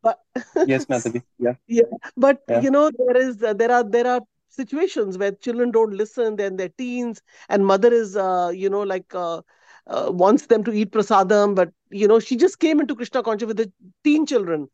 [0.02, 0.20] But
[0.66, 1.22] Yes, Mataji.
[1.38, 1.54] Yeah.
[1.66, 1.82] yeah,
[2.16, 2.60] but Yeah.
[2.60, 6.56] you know there is uh, there are there are situations where children don't listen, then
[6.56, 9.40] they're teens, and mother is uh, you know like uh,
[9.86, 13.48] uh, wants them to eat prasadam, but you know she just came into Krishna consciousness
[13.48, 13.72] with the
[14.04, 14.68] teen children,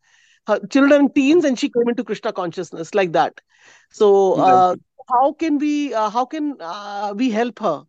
[0.47, 3.39] her children teens, and she came into Krishna consciousness like that.
[3.91, 4.75] So uh,
[5.09, 7.83] how can we uh, how can uh, we help her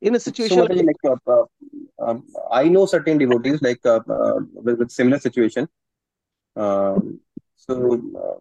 [0.00, 1.44] in a situation Mataji, like like uh, uh,
[1.98, 5.68] um, I know certain devotees like uh, uh, with, with similar situation.
[6.56, 7.20] Um,
[7.56, 8.38] so uh,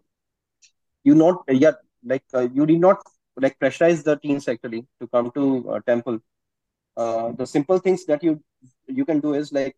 [1.04, 3.02] you not yeah like uh, you did not
[3.36, 6.20] like pressurize the teens actually to come to uh, temple.
[6.96, 8.42] Uh, the simple things that you
[8.88, 9.76] you can do is like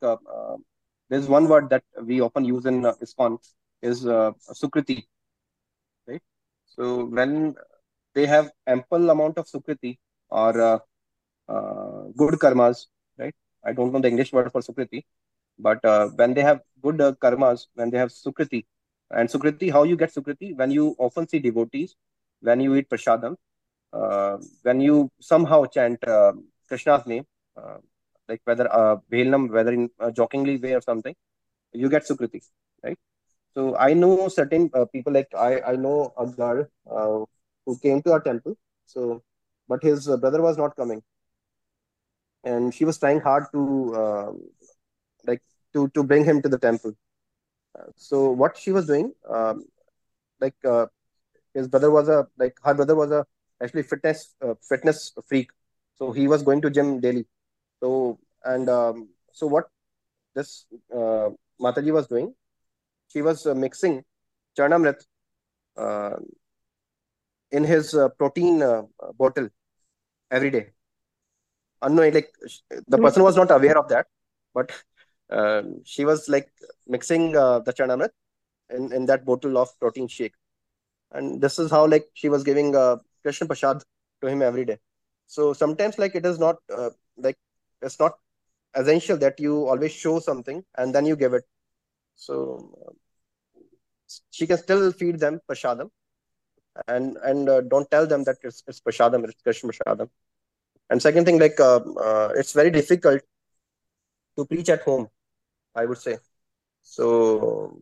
[1.10, 2.94] there's one word that we often use in uh,
[3.82, 5.06] is uh, Sukriti,
[6.08, 6.22] right?
[6.66, 7.56] So when
[8.14, 9.98] they have ample amount of Sukriti
[10.30, 10.82] or
[11.50, 12.88] uh, good karmas,
[13.18, 13.36] right?
[13.66, 15.04] I don't know the English word for Sukriti,
[15.58, 18.66] but uh, when they have good uh, karmas, when they have Sukriti,
[19.12, 20.56] and Sukriti, how you get Sukriti?
[20.58, 21.96] When you often see devotees,
[22.42, 23.36] when you eat prasadam,
[23.94, 26.34] uh, when you somehow chant uh,
[26.68, 27.26] Krishna's name,
[27.58, 27.78] uh,
[28.28, 31.16] like whether uh, Bhelnam, whether in jokingly way or something,
[31.74, 32.42] you get Sukriti,
[32.84, 32.98] right?
[33.56, 36.68] So I know certain people, like I, I know a girl
[37.66, 39.24] who came to our temple, so
[39.68, 41.02] but his brother was not coming,
[42.44, 44.32] and she was trying hard to uh,
[45.26, 45.42] like
[45.74, 46.94] to to bring him to the temple.
[47.78, 49.66] Uh, so what she was doing, um,
[50.40, 50.86] like uh,
[51.54, 53.26] his brother was a like her brother was a
[53.62, 55.50] actually fitness uh, fitness freak,
[55.98, 57.26] so he was going to gym daily.
[57.82, 59.70] So and um, so what
[60.36, 61.30] this uh,
[61.62, 62.34] Mataji was doing,
[63.08, 64.04] she was uh, mixing
[64.58, 65.02] charnamrit
[67.52, 68.60] in his protein
[69.18, 69.50] bottle
[70.32, 70.70] every day.
[71.82, 72.34] Unknowing, like
[72.88, 74.08] the person was not aware of that,
[74.54, 74.72] but
[75.30, 76.52] uh, she was like
[76.88, 78.10] mixing uh, the charnamrit
[78.70, 80.34] in, in that bottle of protein shake,
[81.12, 83.82] and this is how like she was giving uh, Krishna Prasad
[84.22, 84.78] to him every day.
[85.28, 87.38] So sometimes like it is not uh, like
[87.82, 88.14] it's not
[88.76, 91.44] essential that you always show something and then you give it.
[92.16, 92.92] So uh,
[94.32, 95.90] she can still feed them prasadam
[96.88, 100.10] and and uh, don't tell them that it's, it's prasadam, it's Krishna prasadam.
[100.90, 103.22] And second thing, like uh, uh, it's very difficult
[104.38, 105.08] to preach at home,
[105.76, 106.18] I would say.
[106.82, 107.82] So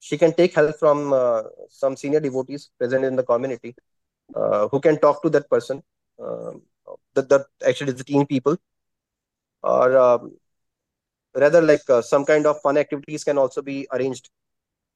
[0.00, 3.74] she can take help from uh, some senior devotees present in the community
[4.34, 5.82] uh, who can talk to that person,
[6.22, 6.62] um,
[7.14, 8.56] that, that actually the teen people,
[9.62, 10.36] or um,
[11.34, 14.30] rather like uh, some kind of fun activities can also be arranged.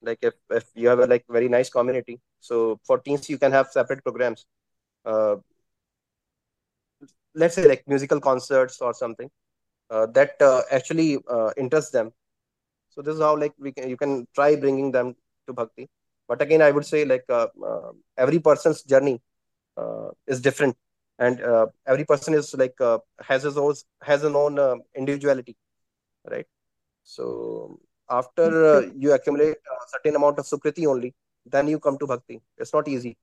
[0.02, 3.52] Like if, if you have a like very nice community, so for teens you can
[3.52, 4.46] have separate programs.
[7.34, 9.30] Let's say like musical concerts or something
[9.90, 12.12] uh, that uh, actually uh, interests them.
[12.90, 15.14] So this is how like we can you can try bringing them
[15.46, 15.88] to bhakti.
[16.28, 19.20] But again i would say like uh, uh, every person's journey
[19.76, 20.76] uh, is different.
[21.18, 25.56] And uh, every person is like uh, has his own has an own uh, individuality
[26.30, 26.46] right?
[27.04, 27.78] So
[28.10, 31.14] after uh, you accumulate a certain amount of sukriti only
[31.46, 32.40] then you come to bhakti.
[32.58, 33.16] It's not easy.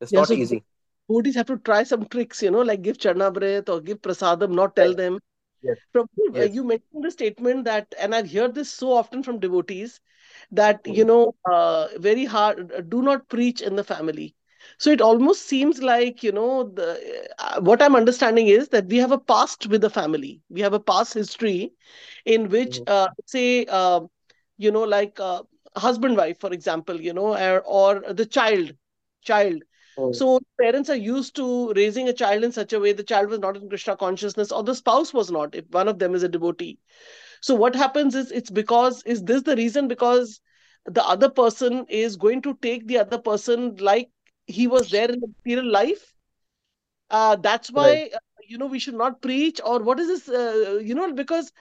[0.00, 0.64] It's Yeah, not so easy
[1.08, 4.76] devotees have to try some tricks, you know, like give charnamrit or give prasadam, not
[4.76, 5.18] tell right them.
[5.62, 5.78] yes
[6.38, 10.00] uh, yes you mentioned the statement that, and I hear this so often from devotees,
[10.50, 11.06] that, you Mhm.
[11.06, 14.34] know, uh, very hard, uh, do not preach in the family.
[14.78, 18.96] So it almost seems like, you know, the uh, what I'm understanding is that we
[18.98, 20.42] have a past with the family.
[20.48, 21.72] We have a past history
[22.24, 22.86] in which, Mhm.
[22.86, 24.00] uh, say, uh,
[24.58, 25.42] you know, like uh,
[25.76, 28.72] husband wife, for example, you know, or, or the child,
[29.22, 29.62] child.
[29.96, 30.12] Mhm.
[30.12, 33.38] So parents are used to raising a child in such a way the child was
[33.40, 36.28] not in Krishna consciousness, or the spouse was not, if one of them is a
[36.28, 36.78] devotee.
[37.40, 40.40] So what happens is it's because is this the reason because
[40.86, 44.10] the other person is going to take the other person like
[44.46, 46.14] he was there in the material life?
[47.10, 48.18] Uh, that's right why uh,
[48.48, 50.28] you know we should not preach, or what is this?
[50.28, 51.52] Uh, you know, because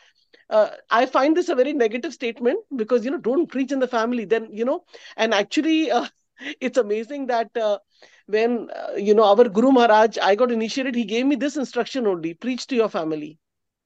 [0.50, 3.88] uh, I find this a very negative statement because you know don't preach in the
[3.88, 4.26] family.
[4.26, 4.84] Then you know,
[5.18, 6.06] and actually, uh,
[6.62, 7.80] it's amazing that uh,
[8.28, 10.96] when uh, you know our Guru Maharaj, I got initiated.
[10.96, 13.40] He gave me this instruction only: preach to your family,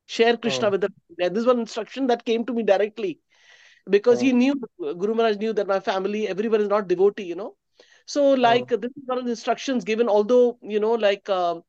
[0.06, 0.72] share Krishna Mhm.
[0.72, 0.90] with the.
[1.18, 3.20] This is one instruction that came to me directly
[3.90, 4.34] because he Mhm.
[4.34, 7.56] knew Guru Maharaj knew that my family, everyone is not devotee, you know.
[8.06, 8.70] So like Mhm.
[8.70, 11.64] this is one of the instructions given, although you know, like um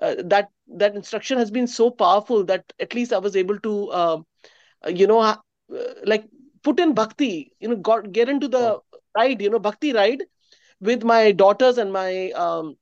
[0.00, 3.88] uh, that that instruction has been so powerful that at least I was able to,
[3.90, 4.18] uh,
[4.88, 5.36] you know, uh,
[6.04, 6.24] like
[6.62, 8.80] put in bhakti, you know, got get into the
[9.16, 10.24] ride, you know, bhakti ride
[10.80, 12.76] with my daughters and my um,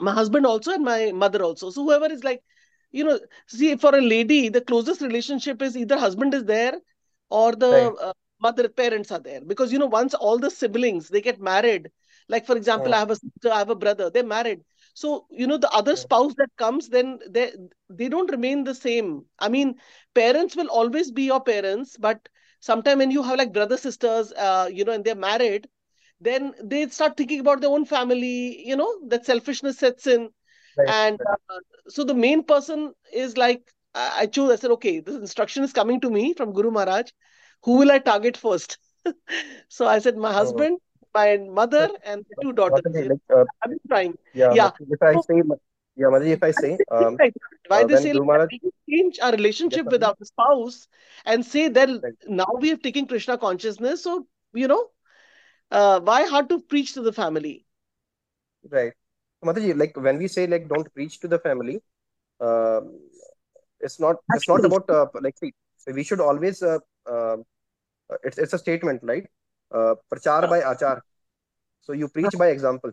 [0.00, 1.70] my husband also and my mother also.
[1.70, 2.42] So whoever is like,
[2.92, 6.74] you know, see for a lady, the closest relationship is either husband is there
[7.30, 11.08] or the right uh, mother parents are there because you know once all the siblings
[11.08, 11.90] they get married
[12.28, 13.00] like for example i Mhm.
[13.00, 14.60] have a sister i have a brother they're married
[14.94, 15.96] so you know the other Mhm.
[15.96, 17.52] spouse that comes then they
[17.88, 19.74] they don't remain the same i mean
[20.14, 22.28] parents will always be your parents but
[22.60, 25.68] sometime when you have like brother sisters uh, you know and they're married
[26.20, 30.30] then they start thinking about their own family you know that selfishness sets in.
[30.76, 31.18] Right and
[31.50, 33.62] uh, so the main person is like
[33.94, 37.10] i chose i said okay this instruction is coming to me from guru maharaj.
[37.64, 38.78] Who will i target first?
[39.68, 40.40] So i said my Mhm.
[40.40, 40.78] husband
[41.14, 43.00] my mother and the two daughters.
[43.02, 44.14] Like, uh, been trying.
[44.32, 44.70] Yeah, yeah.
[44.88, 45.42] If I so say,
[45.96, 47.20] yeah, Mother, if I say, um,
[47.68, 48.50] why uh, they say like Maharaj,
[48.90, 50.88] change our relationship Yes, with our spouse
[51.24, 52.14] and say that Right.
[52.26, 54.88] now we have taken Krishna consciousness, so you know,
[55.70, 57.66] uh, why hard to preach to the family?
[58.70, 58.92] Right.
[59.44, 61.80] Mataji, like when we say like don't preach to the family,
[62.40, 62.80] uh,
[63.80, 65.52] it's not it's not about uh, like see,
[65.92, 67.36] we should always uh, uh,
[68.24, 69.26] it's it's a statement, right?
[69.72, 71.00] Uh, prachar by achar.
[71.82, 72.90] So you preach by example,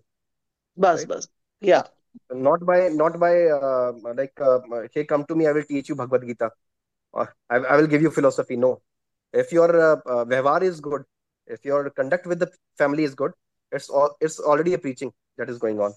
[0.78, 1.08] Bus, right?
[1.08, 1.28] bus.
[1.62, 1.84] Yeah.
[2.32, 4.60] Not by not by uh, like uh,
[4.94, 6.52] hey, come to me, I will teach you Bhagavad Gita.
[7.12, 8.56] Or I, I will give you philosophy.
[8.56, 8.82] No,
[9.32, 11.04] if your uh, uh, is good,
[11.48, 13.32] if your conduct with the family is good,
[13.72, 15.94] it's all it's already a preaching that is going on.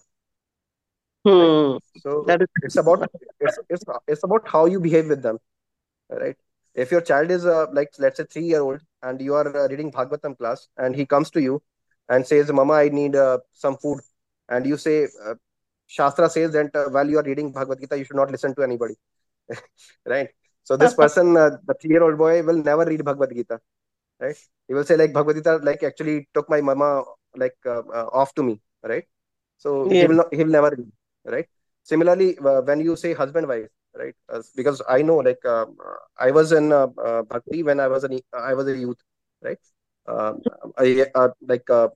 [1.26, 1.78] Hmm.
[2.02, 3.08] So That is it's about
[3.40, 5.38] it's it's it's about how you behave with them,
[6.10, 6.36] right?
[6.74, 9.68] If your child is uh, like let's say three year old and you are uh,
[9.68, 11.62] reading Bhagavatam class and he comes to you
[12.08, 14.00] and says, "Mama, I need uh, some food,"
[14.48, 15.34] and you say, uh,
[15.86, 18.62] "Shastra says that uh, while you are reading Bhagavad Gita, you should not listen to
[18.62, 18.94] anybody,"
[20.06, 20.28] right?
[20.64, 23.60] So this person, uh, the three year old boy, will never read Bhagavad Gita,
[24.20, 24.36] right?
[24.68, 27.04] He will say like Bhagavad Gita like actually took my mama
[27.36, 29.04] like uh, uh, off to me, right?
[29.58, 30.76] So he will not he will never
[31.24, 31.46] right?
[31.82, 34.14] Similarly, uh, when you say husband wife, right?
[34.28, 35.66] Uh, because I know like uh,
[36.18, 36.88] I was in uh,
[37.22, 38.98] bhakti when I was an I was a youth,
[39.42, 39.58] right?
[40.06, 40.42] Um,
[40.78, 41.88] I uh, like uh,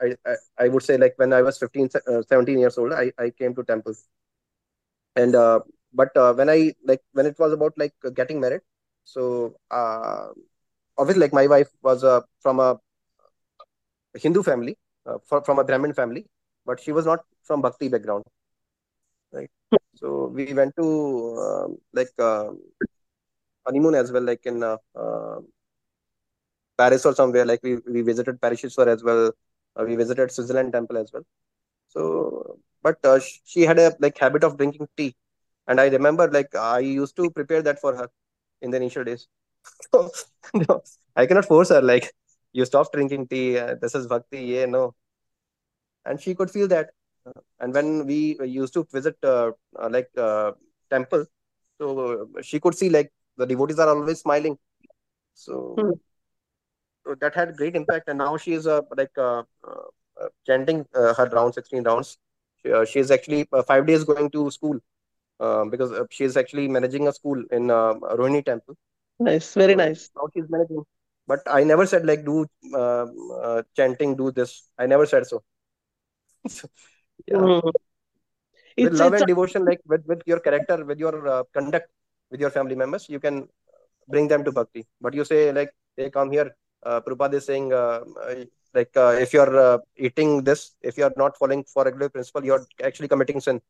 [0.00, 3.12] I, I I would say like when I was 15, uh, 17 years old, I
[3.18, 3.94] I came to temple,
[5.16, 5.60] and uh,
[5.92, 8.62] but uh, when I like when it was about like getting married,
[9.04, 10.28] so uh,
[10.98, 12.78] obviously like my wife was uh, from a
[14.14, 14.76] Hindu family,
[15.06, 16.26] uh, fr- from a Brahmin family,
[16.66, 18.24] but she was not from bhakti background,
[19.32, 19.50] right?
[19.94, 20.86] So we went to
[21.38, 22.50] uh, like uh,
[23.66, 25.40] honeymoon as well, like in uh, uh,
[26.76, 27.44] Paris or somewhere.
[27.44, 29.32] Like we, we visited Parisheshwar as well.
[29.76, 31.24] Uh, we visited Switzerland temple as well.
[31.88, 35.14] So, but uh, she had a like habit of drinking tea,
[35.68, 38.08] and I remember like I used to prepare that for her
[38.62, 39.28] in the initial days.
[40.68, 40.82] No,
[41.16, 41.82] I cannot force her.
[41.82, 42.12] Like
[42.52, 43.58] you stop drinking tea.
[43.58, 44.40] Uh, this is bhakti.
[44.40, 44.94] Yeah, no,
[46.04, 46.90] and she could feel that.
[47.26, 50.52] Uh, and when we used to visit uh, uh, like uh,
[50.90, 51.24] temple,
[51.80, 54.58] so she could see like the devotees are always smiling.
[55.34, 55.92] So, Hmm.
[57.06, 58.08] so that had great impact.
[58.08, 59.86] And now she is uh, like uh, uh,
[60.20, 62.18] uh, chanting uh, her round 16 rounds.
[62.62, 64.78] She, uh, she is actually uh, five days going to school
[65.40, 68.76] uh, because uh, she is actually managing a school in uh, Rohini temple.
[69.20, 69.54] Nice.
[69.54, 70.10] Very nice.
[70.16, 70.84] now she's managing.
[71.26, 73.06] But I never said like do uh,
[73.42, 74.68] uh, chanting, do this.
[74.78, 75.42] I never said so.
[76.46, 76.68] So,
[77.26, 77.36] yeah.
[77.38, 77.68] Hmm.
[78.84, 81.88] with love it's and devotion like with, with your character with your uh, conduct
[82.30, 83.48] with your family members you can
[84.12, 86.48] bring them to bhakti but you say like they come here
[86.86, 88.00] uh, Prabhupada is saying uh,
[88.74, 92.64] like uh, if you're uh, eating this if you're not following for regular principle you're
[92.82, 93.60] actually committing sin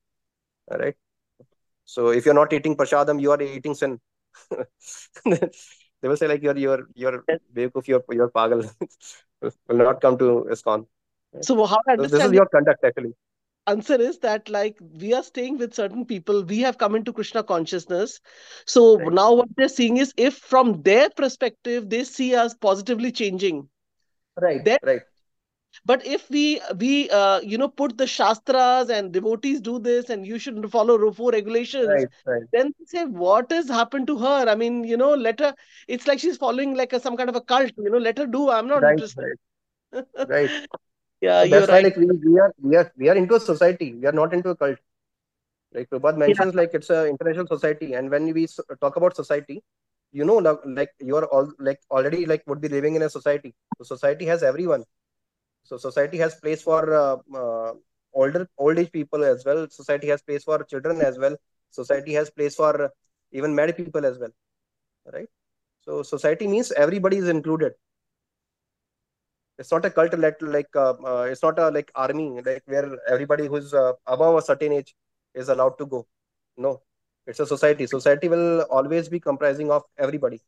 [0.71, 0.97] all right
[1.85, 3.99] so if you're not eating prashadam you are eating sin
[5.25, 7.25] they will say like you're you're you're
[7.55, 8.71] you're you're pagal
[9.69, 10.87] will not come to ISKCON.
[11.43, 13.15] So how I so this is your conduct actually.
[13.67, 16.43] answer is that like we are staying with certain people.
[16.43, 18.21] We have come into krishna consciousness.
[18.67, 19.13] So right.
[19.13, 23.69] now what they're seeing is if from their perspective they see us positively changing.
[24.41, 25.03] Right then right
[25.85, 30.27] but if we we uh, you know put the shastras and devotees do this and
[30.27, 34.55] you should follow four regulations right right then say what has happened to her i
[34.55, 35.55] mean you know let her
[35.89, 38.27] it's like she's following like a, some kind of a cult you know let her
[38.27, 39.39] do i'm not right interested right
[40.27, 40.53] right
[41.21, 43.35] yeah So you're that's why right like we, we are we are we are into
[43.37, 43.95] a society.
[43.95, 44.79] We are not into a cult.
[45.75, 48.47] Like Prabhupada yeah mentions, like it's a international society, and when we
[48.81, 49.63] talk about society,
[50.13, 53.11] you know, like, like you are all like already like would be living in a
[53.11, 53.55] society.
[53.79, 54.85] So society has everyone.
[55.69, 57.73] So society has place for uh, uh,
[58.15, 59.69] older old age people as well.
[59.69, 61.37] Society has place for children as well.
[61.71, 62.91] Society has place for
[63.33, 64.31] even married people as well.
[65.13, 65.29] Right.
[65.83, 67.75] So society means everybody is included.
[69.59, 73.47] It's not a cult like uh, uh, it's not a like army like where everybody
[73.47, 74.95] who's uh, above a certain age
[75.35, 76.07] is allowed to go.
[76.57, 76.81] No,
[77.27, 77.87] it's a society.
[77.87, 80.41] Society will always be comprising of everybody.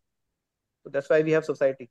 [0.84, 1.90] So that's why we have society.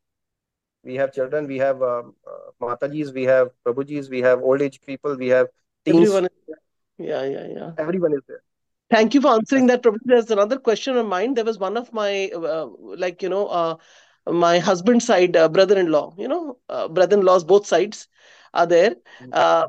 [0.84, 4.80] We have children, we have um, uh, matajis, we have prabhujis, we have old age
[4.82, 5.48] people, we have
[5.86, 5.98] teens.
[5.98, 6.62] everyone is there.
[6.98, 8.44] yeah yeah yeah Everyone is there.
[8.90, 9.84] Thank you for answering that.
[9.84, 9.98] Prabhu.
[10.04, 11.36] There's another question of mine.
[11.36, 13.76] There was one of my, uh, like, you know, uh,
[14.28, 18.08] my husband's side uh, brother-in-law, you know, uh, brother-in-laws, both sides
[18.54, 18.96] are there.
[19.32, 19.68] Uh,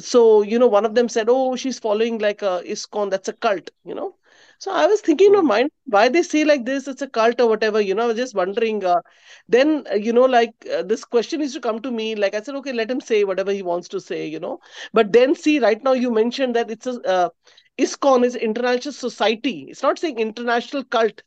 [0.00, 3.32] so, you know, one of them said, oh, she's following like a ISKCON, that's a
[3.32, 4.16] cult, you know.
[4.60, 5.50] So I was thinking in my Mm.
[5.56, 8.16] mind, why they say like this, it's a cult or whatever, you know, I was
[8.16, 8.84] just wondering.
[8.84, 9.00] Uh,
[9.48, 12.42] then, uh, you know, like uh, this question used to come to me, like I
[12.42, 14.60] said, okay, let him say whatever he wants to say, you know.
[14.92, 17.30] But then see, right now you mentioned that it's a, uh,
[17.78, 19.66] ISKCON is international society.
[19.70, 21.22] It's not saying international cult.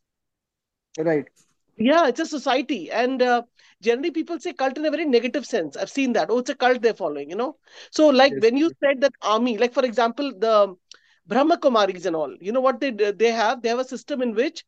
[0.97, 1.27] Right.
[1.77, 2.91] Yeah, it's a society.
[2.91, 3.43] And uh,
[3.81, 5.75] generally people say cult in a very negative sense.
[5.77, 6.29] I've seen that.
[6.29, 7.57] Oh, it's a cult they're following, you know?
[7.91, 8.41] So, like Yes.
[8.41, 10.75] when you said that army, like for example, the
[11.25, 13.61] Brahma Kumaris and all, you know what they they have?
[13.61, 14.63] They have a system in which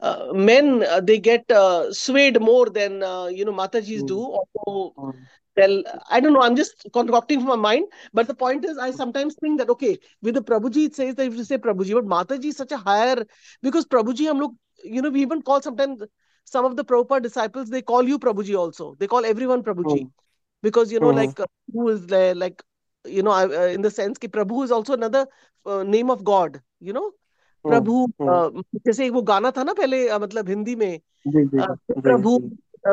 [0.00, 4.14] uh, men uh, they get uh, swayed more than uh, you know Matajis Hmm.
[4.14, 4.18] do.
[4.20, 5.26] Although Hmm.
[5.56, 6.42] well, I don't know.
[6.42, 7.86] I'm just concocting from my mind.
[8.12, 11.26] But the point is, I sometimes think that okay, with the Prabhuji, it says that
[11.26, 13.24] if you say Prabhuji, but Mataji is such a higher
[13.62, 14.54] because Prabhuji, I'm log,
[14.84, 16.02] you know, we even call sometimes
[16.44, 18.96] some of the Prabhupada disciples, they call you Prabhuji also.
[18.98, 20.12] They call everyone Prabhuji Hmm.
[20.62, 21.10] because you know, Hmm.
[21.10, 22.62] like uh, who is there, like
[23.04, 25.26] you know, uh, in the sense that Prabhu is also another
[25.66, 26.60] uh, name of God.
[26.80, 27.19] You know, Hmm.
[27.68, 28.40] Prabhu Hmm.
[28.86, 31.62] जैसे वो गाना था ना पहले मतलब हिंदी में जी जी
[32.04, 32.38] प्रभु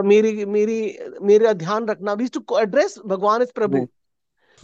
[0.05, 0.79] मेरी मेरी
[1.29, 3.87] मेरा ध्यान रखना we to address Bhagwan is Prabhu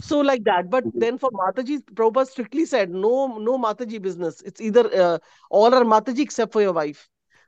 [0.06, 3.10] so like that but then for mataji prabhupada strictly said no
[3.48, 5.18] no mataji business it's either uh,
[5.60, 7.02] all are mataji except for your wife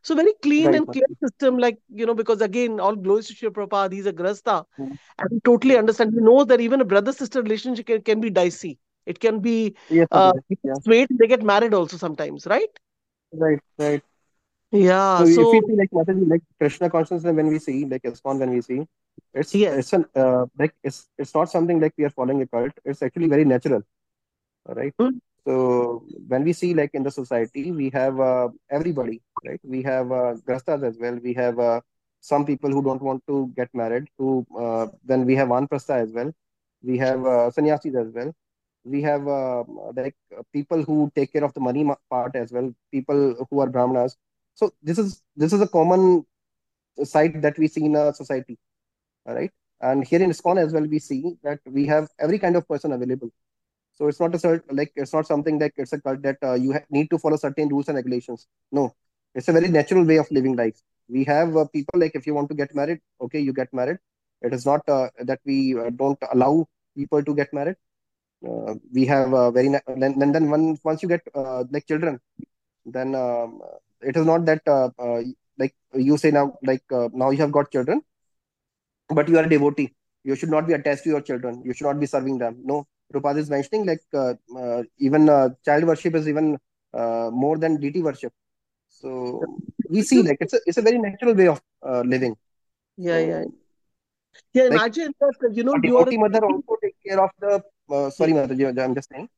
[0.04, 0.80] so very clean Right.
[0.80, 4.14] and clear system like you know because again all glories to Shri Prabhupada he's a
[4.22, 4.92] grasta Hmm.
[5.18, 8.30] and he totally understands he knows that even a brother sister relationship can, can be
[8.30, 10.32] dicey it can be Yes, uh.
[10.64, 10.78] Yeah.
[10.84, 12.78] sweet they get married also sometimes right
[13.32, 13.60] Right.
[13.78, 14.02] Right.
[14.72, 18.38] yeah So if so we see like like Krishna consciousness, when we see like ISKCON,
[18.38, 18.86] when we see,
[19.34, 22.46] it's yes it's an uh, like it's it's not something like we are following a
[22.46, 22.72] cult.
[22.84, 23.82] It's actually very natural.
[24.78, 29.60] right Mm, So when we see like in the society, we have uh, everybody, right?
[29.74, 31.16] We have uh, grastas as well.
[31.28, 31.80] We have uh,
[32.20, 34.08] some people who don't want to get married.
[34.18, 36.32] Who uh, then we have vanprastha as well.
[36.82, 38.32] We have uh, sannyasis as well.
[38.94, 39.64] We have uh,
[39.96, 42.72] like uh, people who take care of the money part as well.
[42.92, 44.16] People who are brahmanas.
[44.54, 46.24] So this is this is a common
[47.04, 48.58] sight that we see in a society.
[49.26, 49.52] All right.
[49.80, 52.92] And here in ISKCON as well, we see that we have every kind of person
[52.92, 53.30] available.
[53.94, 56.54] So it's not a cert, like it's not something like it's a cult that uh,
[56.54, 58.46] you need to follow certain rules and regulations.
[58.70, 58.94] No,
[59.34, 60.80] it's a very natural way of living life.
[61.08, 63.98] We have uh, people like if you want to get married, okay, you get married.
[64.42, 67.76] It is not uh, that we uh, don't allow people to get married.
[68.44, 72.20] Uh, we have uh, very and then, then once once you get uh, like children,
[72.84, 73.60] then um,
[74.02, 75.20] it is not that uh, uh,
[75.58, 78.02] like you say now like uh, now you have got children
[79.08, 79.94] but you are a devotee.
[80.24, 81.62] You should not be attached to your children.
[81.64, 82.60] You should not be serving them.
[82.64, 86.58] No, Prabhupada is mentioning like uh, uh, even uh, child worship is even
[86.92, 88.32] uh, more than deity worship.
[88.88, 92.36] So we see like it's a it's a very natural way of uh, living.
[92.96, 93.52] yeah yeah So
[94.52, 97.22] yeah like imagine that you know a you are a devotee mother also take care
[97.22, 97.62] of the.
[97.90, 99.28] Uh, sorry, mother, I'm just saying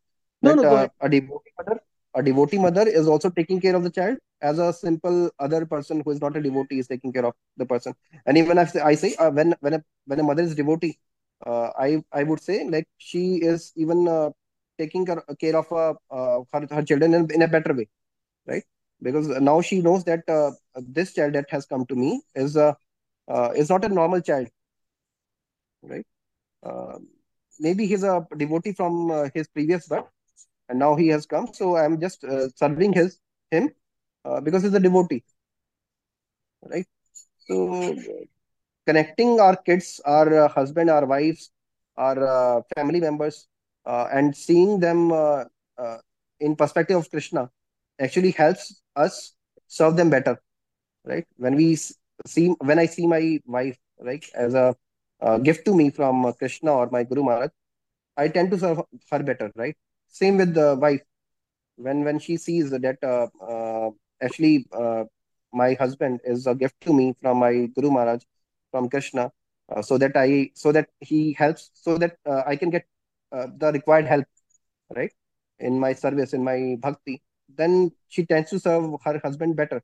[0.42, 1.80] no that no uh, a devotee mother
[2.14, 6.00] a devotee mother is also taking care of the child as a simple other person
[6.04, 7.94] who is not a devotee is taking care of the person.
[8.26, 10.98] And even if I say uh, when when a when a mother is devotee,
[11.46, 14.30] uh, I I would say like she is even uh,
[14.78, 17.88] taking care, care of uh, uh, her, her children in, in a better way,
[18.46, 18.64] right?
[19.02, 22.74] Because now she knows that uh, this child that has come to me is uh,
[23.28, 24.48] uh, is not a normal child,
[25.82, 26.06] right?
[27.60, 30.06] Maybe he's a devotee from uh, his previous birth,
[30.68, 31.48] and now he has come.
[31.52, 33.18] So I'm just uh, serving his
[33.50, 33.70] him
[34.24, 35.24] uh, because he's a devotee,
[36.62, 36.86] right?
[37.46, 37.96] So
[38.86, 41.50] connecting our kids, our uh, husband, our wives,
[41.96, 43.46] our uh, family members,
[43.86, 45.12] and seeing them
[46.40, 47.50] in perspective of Krishna
[48.00, 49.34] actually helps us
[49.66, 50.40] serve them better,
[51.04, 51.26] right?
[51.36, 51.76] When we
[52.26, 54.76] see, when I see my wife, right, as a
[55.20, 57.50] uh, gift to me from uh, Krishna or my Guru Maharaj,
[58.16, 58.80] I tend to serve
[59.10, 59.76] her better, right?
[60.08, 61.02] Same with the wife.
[61.76, 63.90] When when she sees that uh, uh,
[64.22, 65.04] actually uh,
[65.52, 68.22] my husband is a gift to me from my Guru Maharaj,
[68.70, 69.30] from Krishna,
[69.82, 72.86] so that I so that he helps, so that I can get
[73.30, 74.26] the required help,
[74.96, 75.12] right,
[75.58, 77.22] in my service, in my bhakti.
[77.48, 79.82] Then she tends to serve her husband better,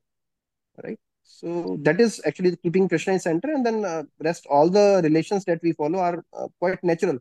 [0.83, 0.99] right?
[1.25, 5.45] So that is actually keeping Krishna in center, and then uh, rest all the relations
[5.45, 7.19] that we follow are uh, quite natural.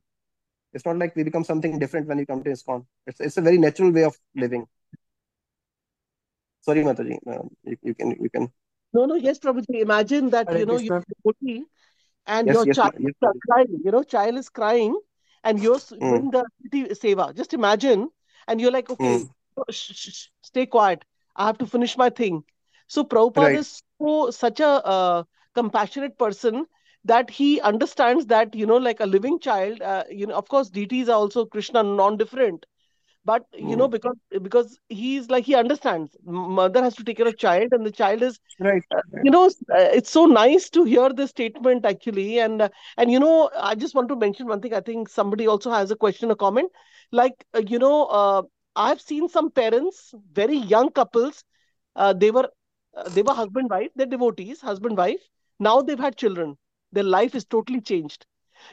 [0.72, 2.86] It's not like we become something different when we come to ISKCON.
[3.06, 4.66] It's it's a very natural way of living.
[6.60, 8.51] Sorry, Mataji, uh, you, you can you can.
[8.93, 9.81] No, no, yes, Prabhuji.
[9.81, 10.86] Imagine that Hare you know Krishna.
[10.86, 11.05] you're
[12.26, 13.81] and Yes, your yes, child yes, is crying.
[13.85, 14.98] You know, child is crying,
[15.44, 16.01] and you're s- Mm.
[16.09, 17.35] doing the deity seva.
[17.35, 18.10] Just imagine,
[18.47, 19.31] and you're like, okay, Mm.
[19.70, 21.05] shh, shh, shh, stay quiet.
[21.36, 22.44] I have to finish my thing.
[22.86, 23.61] So Prabhupada Right.
[23.61, 25.24] is so such a uh,
[25.55, 26.66] compassionate person
[27.05, 29.81] that he understands that you know, like a living child.
[29.82, 32.66] Uh, you know, of course, deities are also Krishna, non-different
[33.24, 33.89] but you know Mm.
[33.89, 37.90] because because he's like he understands mother has to take care of child and the
[37.90, 38.85] child is Right.
[38.94, 43.11] uh, you know uh, it's so nice to hear this statement actually and uh, and
[43.11, 45.97] you know i just want to mention one thing i think somebody also has a
[45.97, 46.70] question or comment
[47.12, 48.43] like uh, you know uh,
[48.77, 51.44] i've seen some parents very young couples
[51.97, 52.48] uh, they were
[52.97, 56.57] uh, they were husband wife they're devotees husband wife now they've had children
[56.93, 58.27] their life is totally changed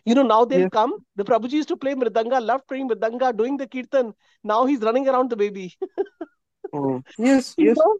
[0.06, 0.69] you know, now they'll Yes.
[0.69, 1.06] come.
[1.15, 4.14] The Prabhuji used to play Mridanga, loved playing Mridanga, doing the Kirtan.
[4.43, 5.77] Now he's running around the baby.
[6.73, 7.03] Mm.
[7.18, 7.56] Yes.
[7.57, 7.77] You Yes.
[7.77, 7.98] know?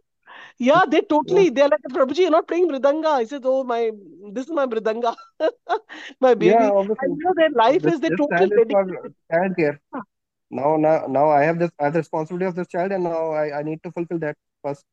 [0.58, 1.42] Yeah, they Yeah.
[1.42, 3.06] totally, they're like, Prabhuji, you're not playing Mridanga.
[3.06, 3.90] I said, Oh, my,
[4.32, 5.14] this is my Mridanga,
[6.20, 6.66] my baby.
[6.66, 7.00] Yeah.
[7.00, 9.14] And Obviously, you know, their life this is they totally dedicated.
[9.30, 9.80] child care.
[10.50, 13.32] Now, now, now I have this I have the responsibility of this child, and now
[13.32, 14.84] I, I need to fulfill that first.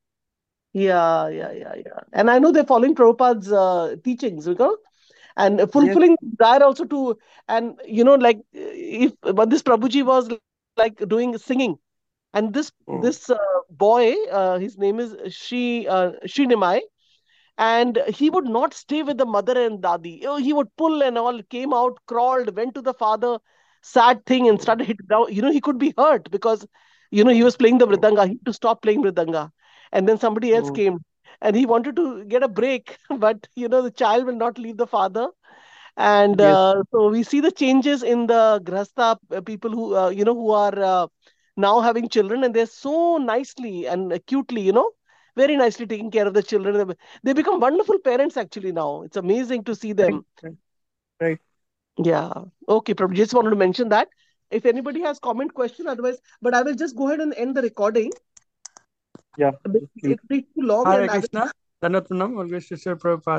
[0.73, 1.99] Yeah, yeah, yeah, yeah.
[2.13, 4.77] And I know they're following Prabhupada's uh, teachings, you know,
[5.35, 7.17] and fulfilling desire also to,
[7.47, 10.91] and you know, like if but this Prabhuji was like doing
[11.37, 11.79] singing,
[12.33, 13.01] and this Mm.
[13.01, 13.37] this uh,
[13.69, 16.81] boy, uh, his name is Shri uh, Shri Nimai,
[17.57, 20.23] and he would not stay with the mother and dadi.
[20.25, 23.39] Oh, He would pull and all, came out, crawled, went to the father,
[23.81, 25.31] sad thing, and started hitting down.
[25.33, 26.65] You know, he could be hurt because,
[27.11, 28.23] you know, he was playing the mridanga.
[28.25, 29.51] He had to stop playing mridanga.
[29.91, 30.79] And then somebody else Mm.
[30.79, 30.99] came
[31.41, 34.77] and he wanted to get a break, but, you know, the child will not leave
[34.77, 35.29] the father.
[35.97, 36.59] And Yes.
[36.59, 40.33] uh, so we see the changes in the grasta uh, people who, uh, you know,
[40.35, 41.07] who are uh,
[41.57, 44.91] now having children and they're so nicely and cutely, you know,
[45.35, 46.87] very nicely taking care of the children.
[46.87, 49.01] They- They become wonderful parents actually now.
[49.03, 50.25] It's amazing to see them.
[50.41, 50.57] Right.
[51.19, 51.39] Right.
[51.97, 52.31] Yeah.
[52.67, 53.15] Okay, Prabhu.
[53.15, 54.09] Just wanted to mention that.
[54.51, 57.61] If anybody has comment question, otherwise, but I will just go ahead and end the
[57.61, 58.11] recording.
[59.39, 59.51] Yeah.
[59.63, 60.11] Because Please.
[60.13, 61.51] It'll be too long Hare and Krishna.
[61.81, 63.37] Dandavat Always Sister Prabhupada.